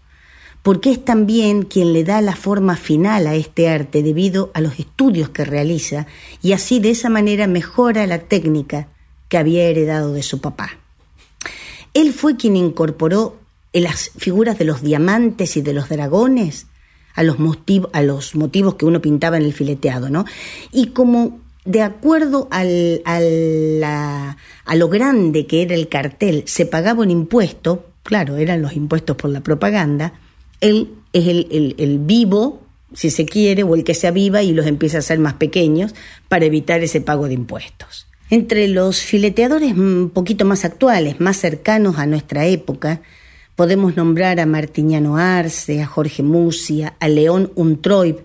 [0.67, 4.79] porque es también quien le da la forma final a este arte debido a los
[4.79, 6.07] estudios que realiza
[6.41, 8.89] y así de esa manera mejora la técnica
[9.29, 10.71] que había heredado de su papá.
[11.93, 13.37] Él fue quien incorporó
[13.71, 16.67] en las figuras de los diamantes y de los dragones
[17.15, 20.25] a los, motivos, que uno pintaba en el fileteado, ¿no?
[20.73, 22.65] Y como de acuerdo a
[24.75, 29.29] lo grande que era el cartel, se pagaba un impuesto, claro, eran los impuestos por
[29.29, 30.19] la propaganda,
[30.61, 32.61] él es el, vivo,
[32.93, 35.93] si se quiere, o el que se aviva y los empieza a hacer más pequeños
[36.27, 38.07] para evitar ese pago de impuestos.
[38.29, 43.01] Entre los fileteadores un poquito más actuales, más cercanos a nuestra época,
[43.55, 48.17] podemos nombrar a Martiniano Arce, a Jorge Musia, a León Untroib,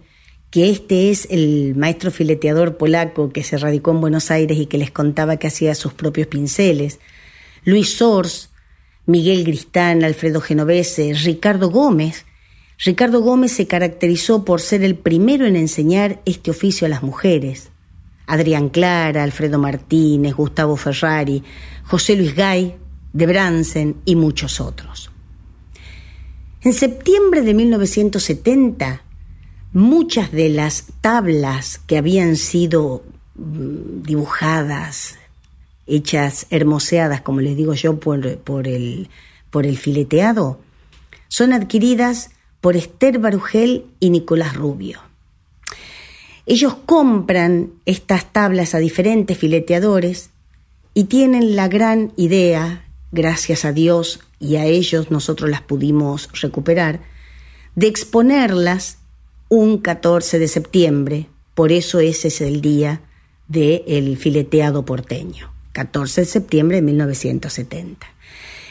[0.50, 4.76] que este es el maestro fileteador polaco que se radicó en Buenos Aires y que
[4.76, 6.98] les contaba que hacía sus propios pinceles,
[7.64, 8.50] Luis Sors,
[9.06, 12.24] Miguel Gristán, Alfredo Genovese, Ricardo Gómez.
[12.78, 17.70] Ricardo Gómez se caracterizó por ser el primero en enseñar este oficio a las mujeres.
[18.26, 21.42] Adrián Clara, Alfredo Martínez, Gustavo Ferrari,
[21.84, 22.76] José Luis Gay,
[23.12, 25.10] de Bransen y muchos otros.
[26.62, 29.02] En septiembre de 1970,
[29.72, 33.02] muchas de las tablas que habían sido
[33.34, 35.18] mm, dibujadas,
[35.92, 38.26] hechas hermoseadas, como les digo yo, por,
[38.66, 39.08] el,
[39.50, 40.58] por el fileteado,
[41.28, 42.30] son adquiridas
[42.62, 45.00] por Esther Barugel y Nicolás Rubio.
[46.46, 50.30] Ellos compran estas tablas a diferentes fileteadores
[50.94, 57.00] y tienen la gran idea, gracias a Dios y a ellos nosotros las pudimos recuperar,
[57.74, 58.98] de exponerlas
[59.48, 63.02] un 14 de septiembre, por eso ese es el día
[63.46, 65.51] del fileteado porteño.
[65.72, 68.06] 14 de septiembre de 1970.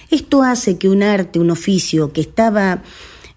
[0.10, 2.84] Esto hace que un arte, un oficio que estaba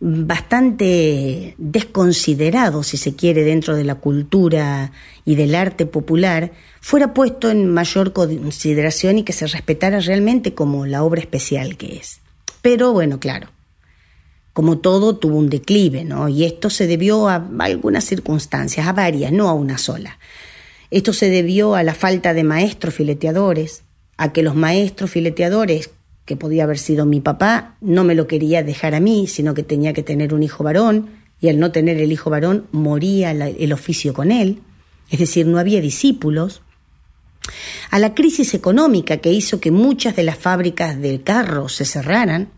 [0.01, 4.93] bastante desconsiderado, si se quiere, dentro de la cultura
[5.25, 10.85] y del arte popular, fuera puesto en mayor consideración y que se respetara realmente como
[10.85, 12.21] la obra especial que es.
[12.61, 13.49] Pero bueno, claro,
[14.53, 16.29] como todo tuvo un declive, ¿no?
[16.29, 20.19] Y esto se debió a algunas circunstancias, a varias, no a una sola.
[20.91, 23.83] Esto se debió a la falta de maestros fileteadores,
[24.17, 25.91] a que los maestros fileteadores,
[26.25, 29.63] que podía haber sido mi papá, no me lo quería dejar a mí, sino que
[29.63, 31.11] tenía que tener un hijo varón,
[31.41, 34.61] y al no tener el hijo varón moría el oficio con él,
[35.11, 36.63] es decir, no había discípulos,
[37.91, 42.49] a la crisis económica que hizo que muchas de las fábricas de carros se cerraran,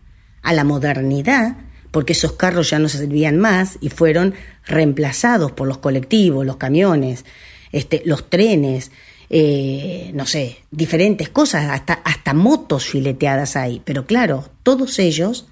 [0.43, 1.57] a la modernidad,
[1.91, 4.33] porque esos carros ya no se servían más y fueron
[4.65, 7.25] reemplazados por los colectivos, los camiones,
[7.71, 8.91] este, los trenes,
[9.29, 13.81] eh, no sé, diferentes cosas, hasta, hasta motos fileteadas ahí.
[13.83, 15.47] Pero claro, todos ellos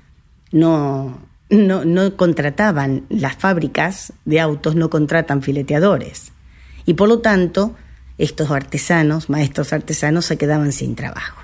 [0.52, 6.32] no, no, no contrataban, las fábricas de autos no contratan fileteadores.
[6.86, 7.76] Y por lo tanto,
[8.18, 11.42] estos artesanos, maestros artesanos, se quedaban sin trabajo.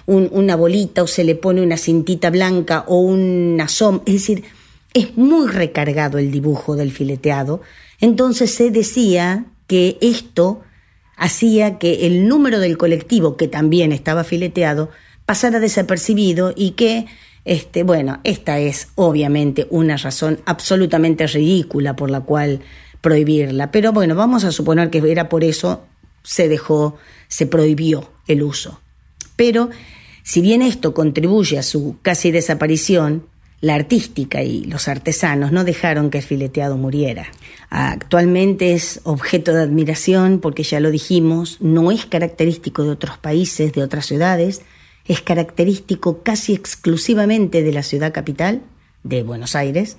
[0.07, 4.43] una bolita o se le pone una cintita blanca o una sombra, es decir,
[4.95, 7.61] es muy recargado el dibujo del fileteado,
[7.99, 10.61] entonces se decía que esto
[11.15, 14.89] hacía que el número del colectivo, que también estaba fileteado,
[15.27, 17.05] pasara desapercibido y que,
[17.49, 22.59] este, bueno, esta es obviamente una razón absolutamente ridícula por la cual
[23.01, 23.71] prohibirla.
[23.71, 25.83] Pero bueno, vamos a suponer que era por eso
[26.21, 26.97] se dejó,
[27.27, 28.79] se prohibió el uso.
[29.35, 29.71] Pero
[30.21, 33.25] si bien esto contribuye a su casi desaparición,
[33.61, 37.31] la artística y los artesanos no dejaron que el fileteado muriera.
[37.71, 43.73] Actualmente es objeto de admiración porque ya lo dijimos, no es característico de otros países,
[43.73, 44.61] de otras ciudades,
[45.05, 48.61] es característico casi exclusivamente de la ciudad capital,
[49.03, 49.97] de Buenos Aires,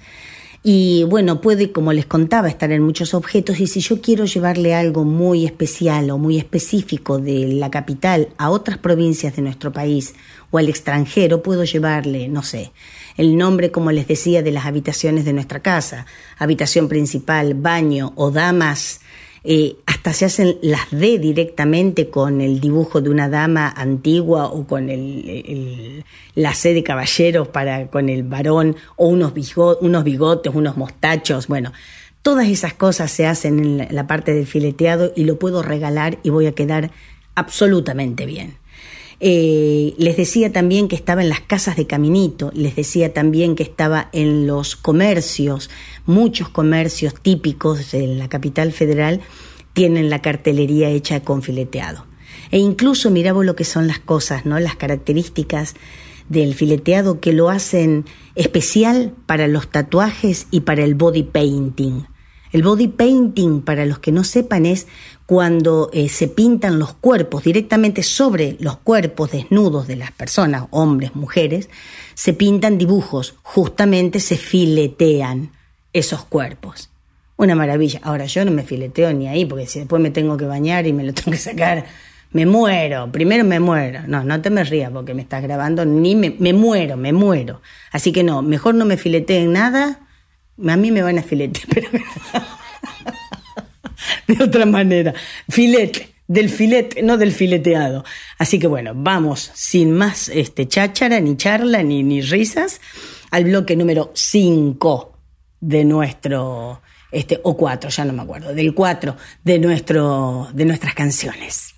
[0.62, 3.60] y bueno, puede, como les contaba, estar en muchos objetos.
[3.60, 8.50] Y si yo quiero llevarle algo muy especial o muy específico de la capital a
[8.50, 10.14] otras provincias de nuestro país
[10.50, 12.72] o al extranjero, puedo llevarle, no sé,
[13.16, 16.04] el nombre, como les decía, de las habitaciones de nuestra casa,
[16.36, 19.00] habitación principal, baño o damas
[19.42, 24.66] eh, hasta se hacen las D directamente con el dibujo de una dama antigua o
[24.66, 29.32] con el, la C de caballeros para con el varón o unos,
[29.80, 31.72] unos bigotes, unos mostachos, bueno,
[32.22, 36.30] todas esas cosas se hacen en la parte del fileteado y lo puedo regalar y
[36.30, 36.90] voy a quedar
[37.34, 38.59] absolutamente bien.
[39.22, 43.62] Eh, les decía también que estaba en las casas de Caminito, les decía también que
[43.62, 45.68] estaba en los comercios,
[46.06, 49.20] muchos comercios típicos en la capital federal
[49.74, 52.06] tienen la cartelería hecha con fileteado.
[52.50, 54.58] E incluso miramos lo que son las cosas, ¿no?
[54.58, 55.74] Las características
[56.30, 58.06] del fileteado que lo hacen
[58.36, 62.04] especial para los tatuajes y para el body painting.
[62.52, 64.86] El body painting, para los que no sepan, es
[65.26, 71.14] cuando eh, se pintan los cuerpos directamente sobre los cuerpos desnudos de las personas, hombres,
[71.14, 71.68] mujeres,
[72.14, 75.52] se pintan dibujos, justamente se filetean
[75.92, 76.90] esos cuerpos.
[77.36, 78.00] Una maravilla.
[78.02, 80.92] Ahora yo no me fileteo ni ahí, porque si después me tengo que bañar y
[80.92, 81.86] me lo tengo que sacar,
[82.32, 83.10] me muero.
[83.12, 84.00] Primero me muero.
[84.06, 87.62] No, no te me rías porque me estás grabando, ni me, me muero, me muero.
[87.92, 90.00] Así que no, mejor no me fileteen nada.
[90.68, 91.88] A mí me van a filetear, pero
[94.26, 95.14] de otra manera.
[95.48, 98.04] Filete, del filete, no del fileteado.
[98.38, 102.80] Así que bueno, vamos sin más este, cháchara, ni charla, ni, ni risas,
[103.30, 105.16] al bloque número 5
[105.60, 110.94] de nuestro, este, o 4, ya no me acuerdo, del 4 de, nuestro, de nuestras
[110.94, 111.74] canciones.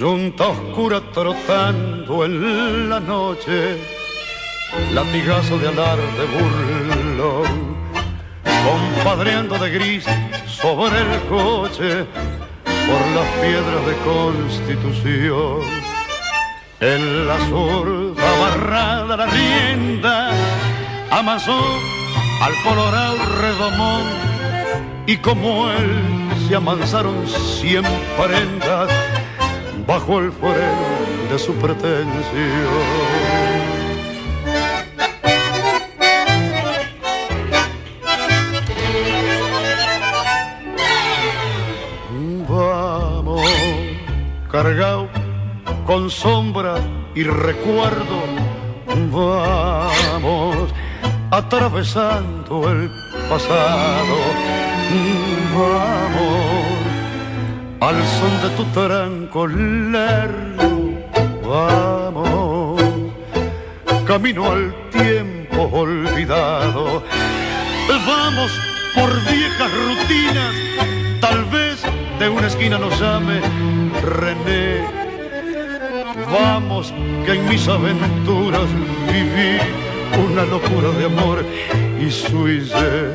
[0.00, 3.76] Junta oscura trotando en la noche,
[4.94, 7.76] latigazo de alarde burlón,
[8.64, 10.06] compadreando de gris
[10.46, 12.06] sobre el coche
[12.64, 15.60] por las piedras de constitución.
[16.80, 20.30] En la zurda barrada la rienda
[21.10, 21.60] amasó
[22.40, 24.04] al colorado redomón
[25.06, 26.00] y como él
[26.48, 27.84] se amansaron cien
[28.16, 28.88] prendas
[29.90, 30.86] bajo el freno
[31.32, 32.14] de su pretensión.
[42.48, 43.42] Vamos,
[44.48, 45.08] cargado
[45.84, 46.76] con sombra
[47.16, 48.18] y recuerdo,
[49.10, 50.72] vamos,
[51.32, 52.88] atravesando el
[53.28, 54.16] pasado,
[55.52, 56.69] vamos
[57.80, 60.92] al son de tu tranco lerdo,
[61.42, 62.82] vamos,
[64.06, 67.02] camino al tiempo olvidado,
[68.06, 68.52] vamos
[68.94, 70.54] por viejas rutinas,
[71.20, 71.82] tal vez
[72.18, 73.40] de una esquina nos llame
[74.02, 74.84] René,
[76.30, 76.92] vamos
[77.24, 78.68] que en mis aventuras
[79.10, 79.58] viví
[80.30, 81.44] una locura de amor
[81.98, 83.10] y suize,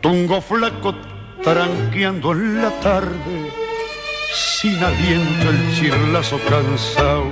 [0.00, 0.94] tungo flaco
[1.42, 3.50] tranqueando en la tarde,
[4.34, 7.26] sin aliento el chirlazo cansado,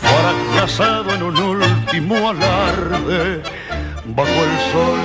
[0.00, 3.42] fracasado en un último alarde,
[4.06, 4.98] bajo el sol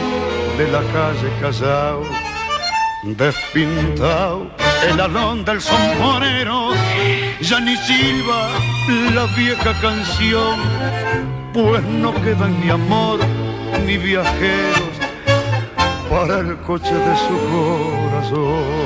[0.57, 2.03] de la calle Callao,
[3.03, 4.47] despintado
[4.89, 6.71] el alón del sombrero,
[7.41, 8.49] ya ni silba
[9.13, 10.59] la vieja canción,
[11.53, 13.19] pues no quedan ni amor
[13.86, 15.03] ni viajeros
[16.14, 18.84] para el coche de su corazón.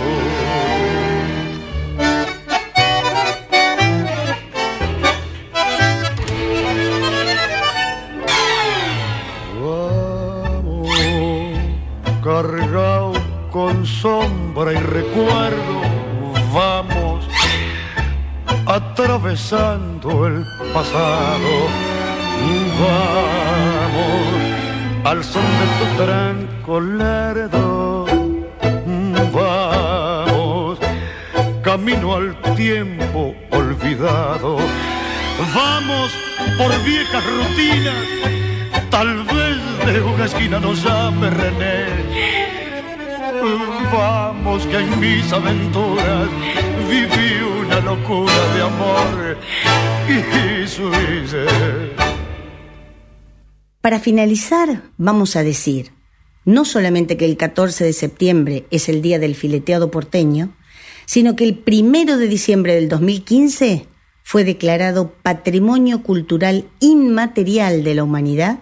[12.24, 13.14] Cargado
[13.52, 15.82] con sombra y recuerdo,
[16.54, 17.28] vamos
[18.66, 21.54] atravesando el pasado.
[22.80, 23.37] Vamos
[25.10, 28.06] al son de tu tranco lerdo.
[29.34, 30.80] Vamos
[31.64, 34.58] camino al tiempo olvidado.
[35.56, 36.12] Vamos
[36.58, 38.04] por viejas rutinas,
[38.90, 41.86] tal vez de una esquina nos llame René.
[43.94, 46.28] Vamos que en mis aventuras
[46.90, 47.30] viví
[47.62, 49.38] una locura de amor
[50.10, 52.07] y suize.
[53.88, 55.94] Para finalizar, vamos a decir,
[56.44, 60.54] no solamente que el 14 de septiembre es el día del fileteado porteño,
[61.06, 63.88] sino que el primero de diciembre del 2015
[64.24, 68.60] fue declarado Patrimonio Cultural Inmaterial de la Humanidad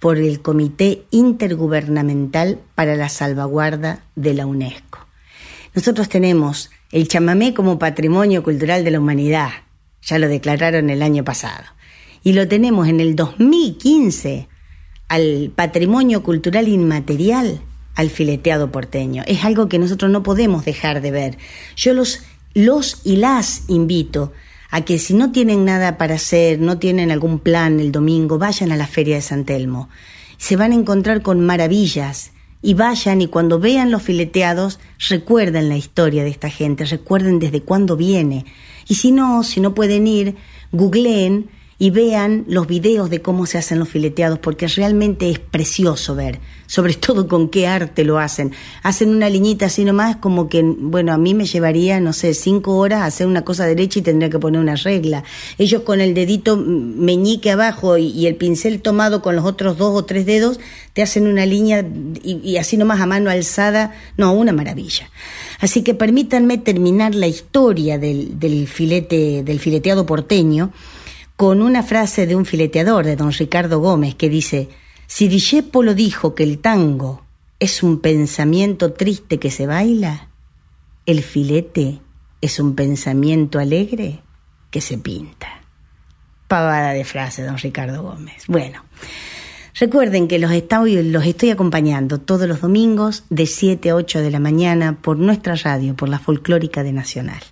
[0.00, 5.06] por el Comité Intergubernamental para la Salvaguarda de la UNESCO.
[5.72, 9.50] Nosotros tenemos el chamamé como Patrimonio Cultural de la Humanidad,
[10.02, 11.62] ya lo declararon el año pasado,
[12.28, 14.48] y lo tenemos en el 2015
[15.08, 17.62] al Patrimonio Cultural Inmaterial
[17.94, 19.22] al fileteado porteño.
[19.26, 21.38] Es algo que nosotros no podemos dejar de ver.
[21.74, 24.34] Yo los, los y las invito
[24.70, 28.72] a que si no tienen nada para hacer, no tienen algún plan el domingo, vayan
[28.72, 29.88] a la Feria de San Telmo.
[30.36, 35.78] Se van a encontrar con maravillas y vayan y cuando vean los fileteados, recuerden la
[35.78, 38.44] historia de esta gente, recuerden desde cuándo viene.
[38.86, 40.36] Y si no, si no pueden ir,
[40.72, 46.16] googleen y vean los videos de cómo se hacen los fileteados, porque realmente es precioso
[46.16, 48.52] ver, sobre todo con qué arte lo hacen.
[48.82, 52.76] Hacen una liñita así nomás, como que, bueno, a mí me llevaría, no sé, cinco
[52.76, 55.22] horas hacer una cosa derecha y tendría que poner una regla.
[55.56, 59.94] Ellos con el dedito meñique abajo y, y el pincel tomado con los otros dos
[59.94, 60.58] o tres dedos,
[60.94, 61.86] te hacen una línea
[62.24, 65.10] y, y así nomás a mano alzada, no, una maravilla.
[65.60, 70.72] Así que permítanme terminar la historia del, del filete, del fileteado porteño,
[71.38, 74.68] con una frase de un fileteador, de don Ricardo Gómez, que dice,
[75.06, 77.24] si Discepolo dijo que el tango
[77.60, 80.30] es un pensamiento triste que se baila,
[81.06, 82.00] el filete
[82.40, 84.18] es un pensamiento alegre
[84.72, 85.46] que se pinta.
[86.48, 88.42] Pavada de frase, don Ricardo Gómez.
[88.48, 88.82] Bueno,
[89.78, 94.32] recuerden que los estoy, los estoy acompañando todos los domingos de 7 a 8 de
[94.32, 97.42] la mañana por nuestra radio, por la folclórica de Nacional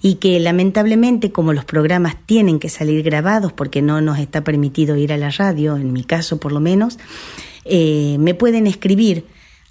[0.00, 4.96] y que lamentablemente como los programas tienen que salir grabados porque no nos está permitido
[4.96, 6.98] ir a la radio, en mi caso por lo menos,
[7.64, 9.26] eh, me pueden escribir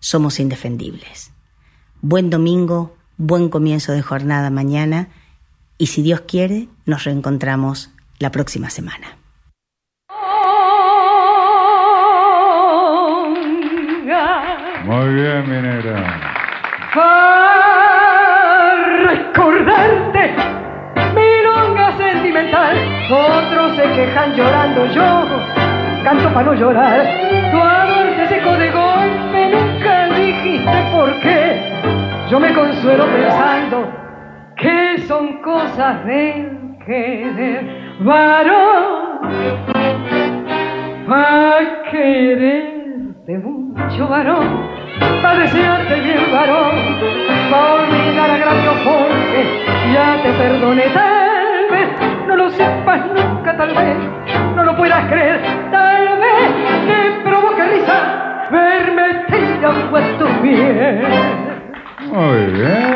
[0.00, 1.32] somos indefendibles.
[2.02, 5.08] Buen domingo, buen comienzo de jornada mañana
[5.78, 9.16] y si Dios quiere, nos reencontramos la próxima semana.
[14.84, 16.20] Muy bien, minera.
[16.94, 17.56] Para
[19.04, 20.34] recordarte
[21.12, 22.76] milonga sentimental,
[23.10, 25.26] otros se quejan llorando, yo
[26.04, 27.02] canto para no llorar.
[27.50, 31.45] Tu amor te secó de golpe, nunca dijiste por qué.
[32.30, 33.88] Yo me consuelo pensando
[34.56, 37.86] que son cosas del querer.
[38.00, 39.20] Varón.
[41.06, 41.58] Pa'
[41.88, 44.68] quererte mucho varón,
[45.22, 46.74] pa' desearte bien varón,
[47.48, 49.64] pa' olvidar a gran porque
[49.94, 51.88] ya te perdoné tal vez,
[52.26, 53.96] no lo sepas nunca tal vez,
[54.56, 61.45] no lo puedas creer tal vez, te provoque risa verme tirado a tu piel.
[62.12, 62.94] Muy bien.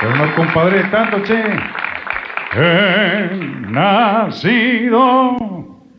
[0.00, 1.42] Pero no compadre tanto, che.
[2.54, 3.30] He
[3.70, 5.00] nacido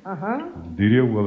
[0.06, 0.38] Ajá.
[0.76, 1.24] diría Hugo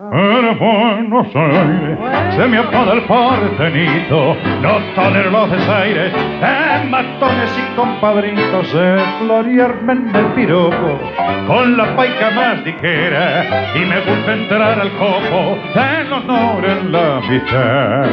[0.00, 1.98] Para Buenos Aires
[2.34, 9.92] se me apaga el portenito, no tolero los desaires de matones y compadritos de florearme
[9.92, 10.98] en el piropo
[11.46, 17.20] con la paica más ligera y me gusta entrar al copo en honor en la
[17.28, 18.06] mitad.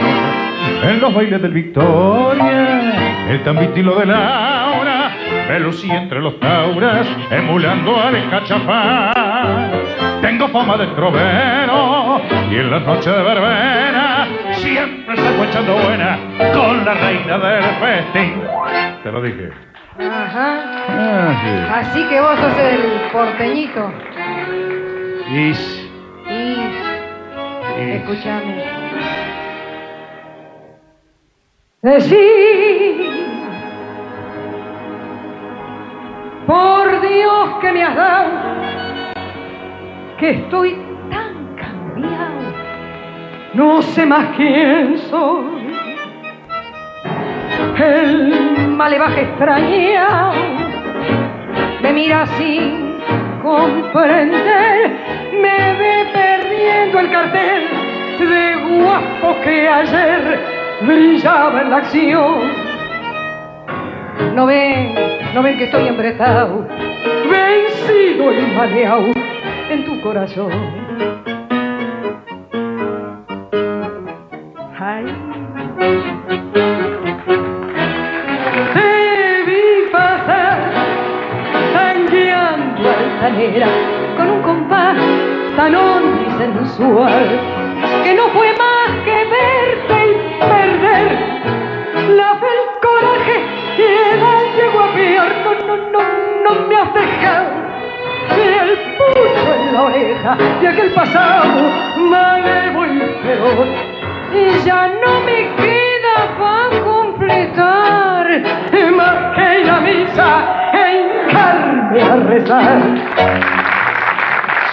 [0.84, 4.87] En los bailes del Victoria, el tambitilo de Laura,
[5.48, 9.72] me lucí entre los tauras, emulando al cachapán.
[10.22, 12.22] Tengo fama de trovero
[12.52, 16.18] y en las noches de verbena siempre salgo echando buena
[16.54, 18.42] con la reina del festín.
[19.04, 19.50] Te lo dije.
[20.00, 20.60] Ajá.
[20.90, 21.74] Ah, sí.
[22.00, 22.80] Así que vos sos el
[23.12, 23.92] porteñito.
[25.32, 25.90] Is,
[26.30, 27.96] Y is.
[27.96, 28.64] escúchame.
[31.82, 32.16] Decí,
[36.48, 38.32] por Dios que me has dado,
[40.18, 40.80] que estoy
[41.12, 42.54] tan cambiado,
[43.54, 45.58] no sé más quién soy.
[47.78, 50.34] El malevaje extrañado
[51.82, 52.98] me mira sin
[53.44, 54.92] comprender,
[55.34, 57.64] me ve perdiendo el cartel
[58.20, 60.40] de guapo que ayer
[60.82, 62.67] brillaba en la acción.
[64.36, 64.94] No ven,
[65.34, 66.68] no ven que estoy embretado,
[67.30, 69.08] vencido y maleado
[69.70, 70.52] en tu corazón.
[74.80, 75.06] Ay.
[78.74, 80.72] Te vi pasar
[81.74, 83.68] tangueando altanera
[84.18, 84.98] con un compás
[85.56, 87.40] tan hondo y sensual
[88.04, 91.18] que no fue más que verte y perder
[92.16, 92.67] la fe,
[95.92, 96.00] No,
[96.44, 97.68] no, me has dejado
[98.36, 101.72] y el pucho en la oreja de aquel pasado
[102.10, 103.68] malevo y feroz
[104.34, 108.28] y ya no me queda para completar
[108.96, 110.30] más que ir a misa
[110.74, 112.82] e hincarme a rezar.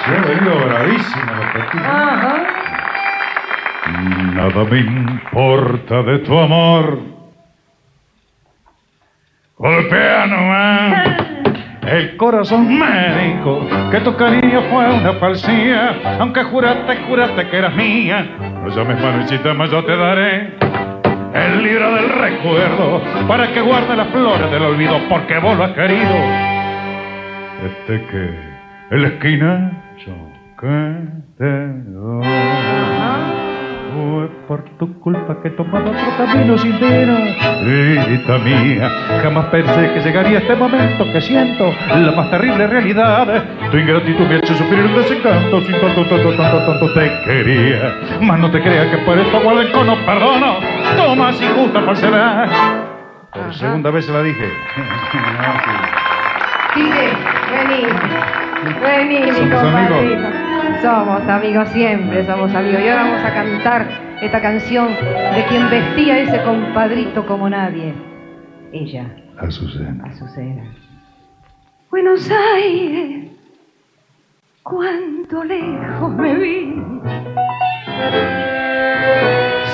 [0.05, 1.81] Se ha venido bravísimo la.
[1.81, 2.35] Ajá.
[4.35, 7.14] Nada me importa de tu amor.
[9.57, 11.25] Golpea nomás.
[11.87, 17.75] El corazón me dijo que tu cariño fue una falsía, aunque juraste, juraste que eras
[17.75, 18.27] mía.
[18.41, 20.55] No llames manuchita, más yo te daré
[21.35, 25.73] el libro del recuerdo para que guarde las flores del olvido, porque vos lo has
[25.73, 26.15] querido.
[27.65, 28.35] Este que
[28.91, 30.15] en la esquina yo
[30.61, 31.15] que.
[33.95, 37.15] Fue por tu culpa que he tomado otro camino sin dinero.
[37.17, 38.91] Hijita mía,
[39.23, 43.45] jamás pensé que llegaría este momento que siento la más terrible realidad.
[43.71, 45.61] Tu ingratitud me ha hecho sufrir un desencanto.
[45.61, 47.95] Sin tanto, tanto, tanto, tanto te quería.
[48.21, 50.57] Mas no te creas que por esto guarden con no perdono.
[50.97, 52.49] Toma sin justa falsedad.
[53.33, 54.49] Por segunda vez se la dije.
[56.75, 57.13] Sigue,
[57.53, 57.87] vení.
[58.83, 60.64] Vení, mi ¿Somos compadrito.
[60.85, 62.83] Somos amigos siempre, somos amigos.
[62.85, 63.89] Y ahora vamos a cantar
[64.21, 67.95] esta canción de quien vestía ese compadrito como nadie.
[68.71, 69.07] Ella,
[69.39, 70.05] Azucena.
[70.05, 70.75] Azucena.
[71.91, 73.31] Buenos Aires,
[74.63, 76.75] cuánto lejos me vi.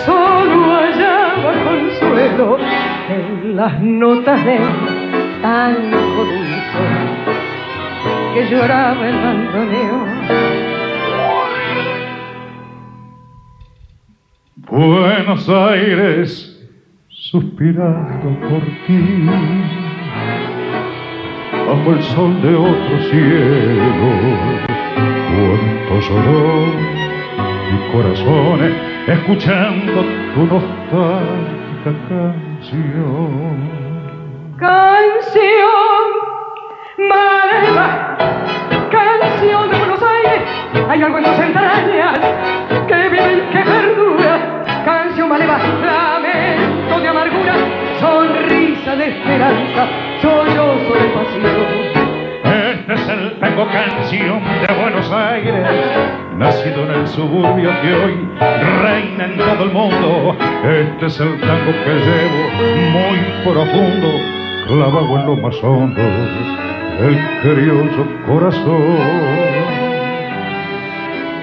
[0.04, 2.58] Solo hallaba consuelo
[3.08, 4.60] en las notas de
[5.42, 7.30] tango dulce
[8.32, 10.39] que lloraba el bandoneón.
[14.70, 16.56] Buenos Aires,
[17.08, 19.26] suspirando por ti,
[21.66, 24.08] bajo el sol de otro cielo,
[25.26, 26.66] cuánto lloró
[27.66, 28.60] mi corazón
[29.08, 30.04] escuchando
[30.34, 33.54] tu nostálgica canción.
[34.56, 36.10] Canción
[37.08, 37.88] maleva,
[38.92, 40.42] canción de Buenos Aires,
[40.88, 42.20] hay algo en tus entrañas
[42.86, 44.29] que vive y que perdura.
[45.30, 47.54] Maleva, lamento de amargura,
[48.00, 49.86] sonrisa de esperanza,
[50.20, 52.10] sollozo de pasión.
[52.42, 55.64] Este es el tango canción de Buenos Aires,
[56.36, 58.28] nacido en el suburbio que hoy
[58.82, 60.36] reina en todo el mundo.
[60.64, 62.42] Este es el tango que llevo
[62.90, 64.08] muy profundo,
[64.66, 66.02] clavado en lo más hondo,
[67.02, 68.98] el criollo corazón.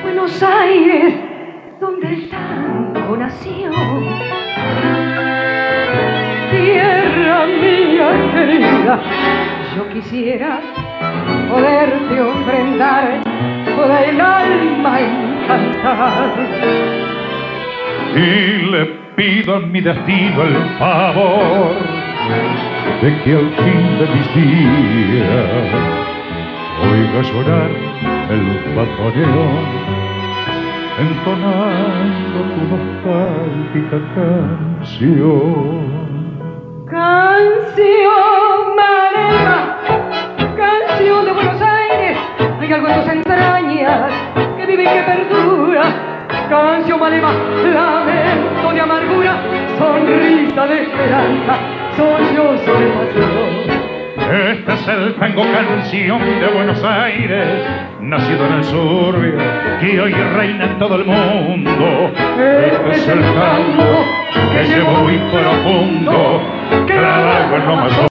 [0.03, 1.26] Buenos Aires,
[1.79, 3.71] donde el tango nació.
[6.51, 9.01] Tierra mía querida,
[9.75, 10.59] yo quisiera
[11.49, 13.23] poderte ofrendar
[13.77, 16.33] del alma encantar.
[18.15, 21.75] y le pido a mi destino el favor
[23.01, 25.49] de que al fin de mis días
[26.81, 27.69] oiga llorar
[28.31, 30.06] el bandoneón
[30.97, 35.27] entonando tu nostálgica canción.
[36.89, 39.77] Canción marema,
[40.55, 42.17] canción de Buenos Aires,
[42.59, 44.11] hay algo en tus entrañas
[44.57, 45.83] que vive y que perdura.
[46.49, 49.35] Canción malema, lamento de amargura,
[49.77, 51.59] sonrisa de esperanza,
[51.95, 53.96] sollozo de pasión.
[54.29, 57.65] Este es el tango canción de Buenos Aires,
[58.01, 59.37] nacido en el suburbio,
[59.79, 62.11] que hoy reina en todo el mundo.
[62.37, 64.05] Este es el tango
[64.51, 66.41] que llevo muy profundo,
[66.87, 67.97] clavado en lo más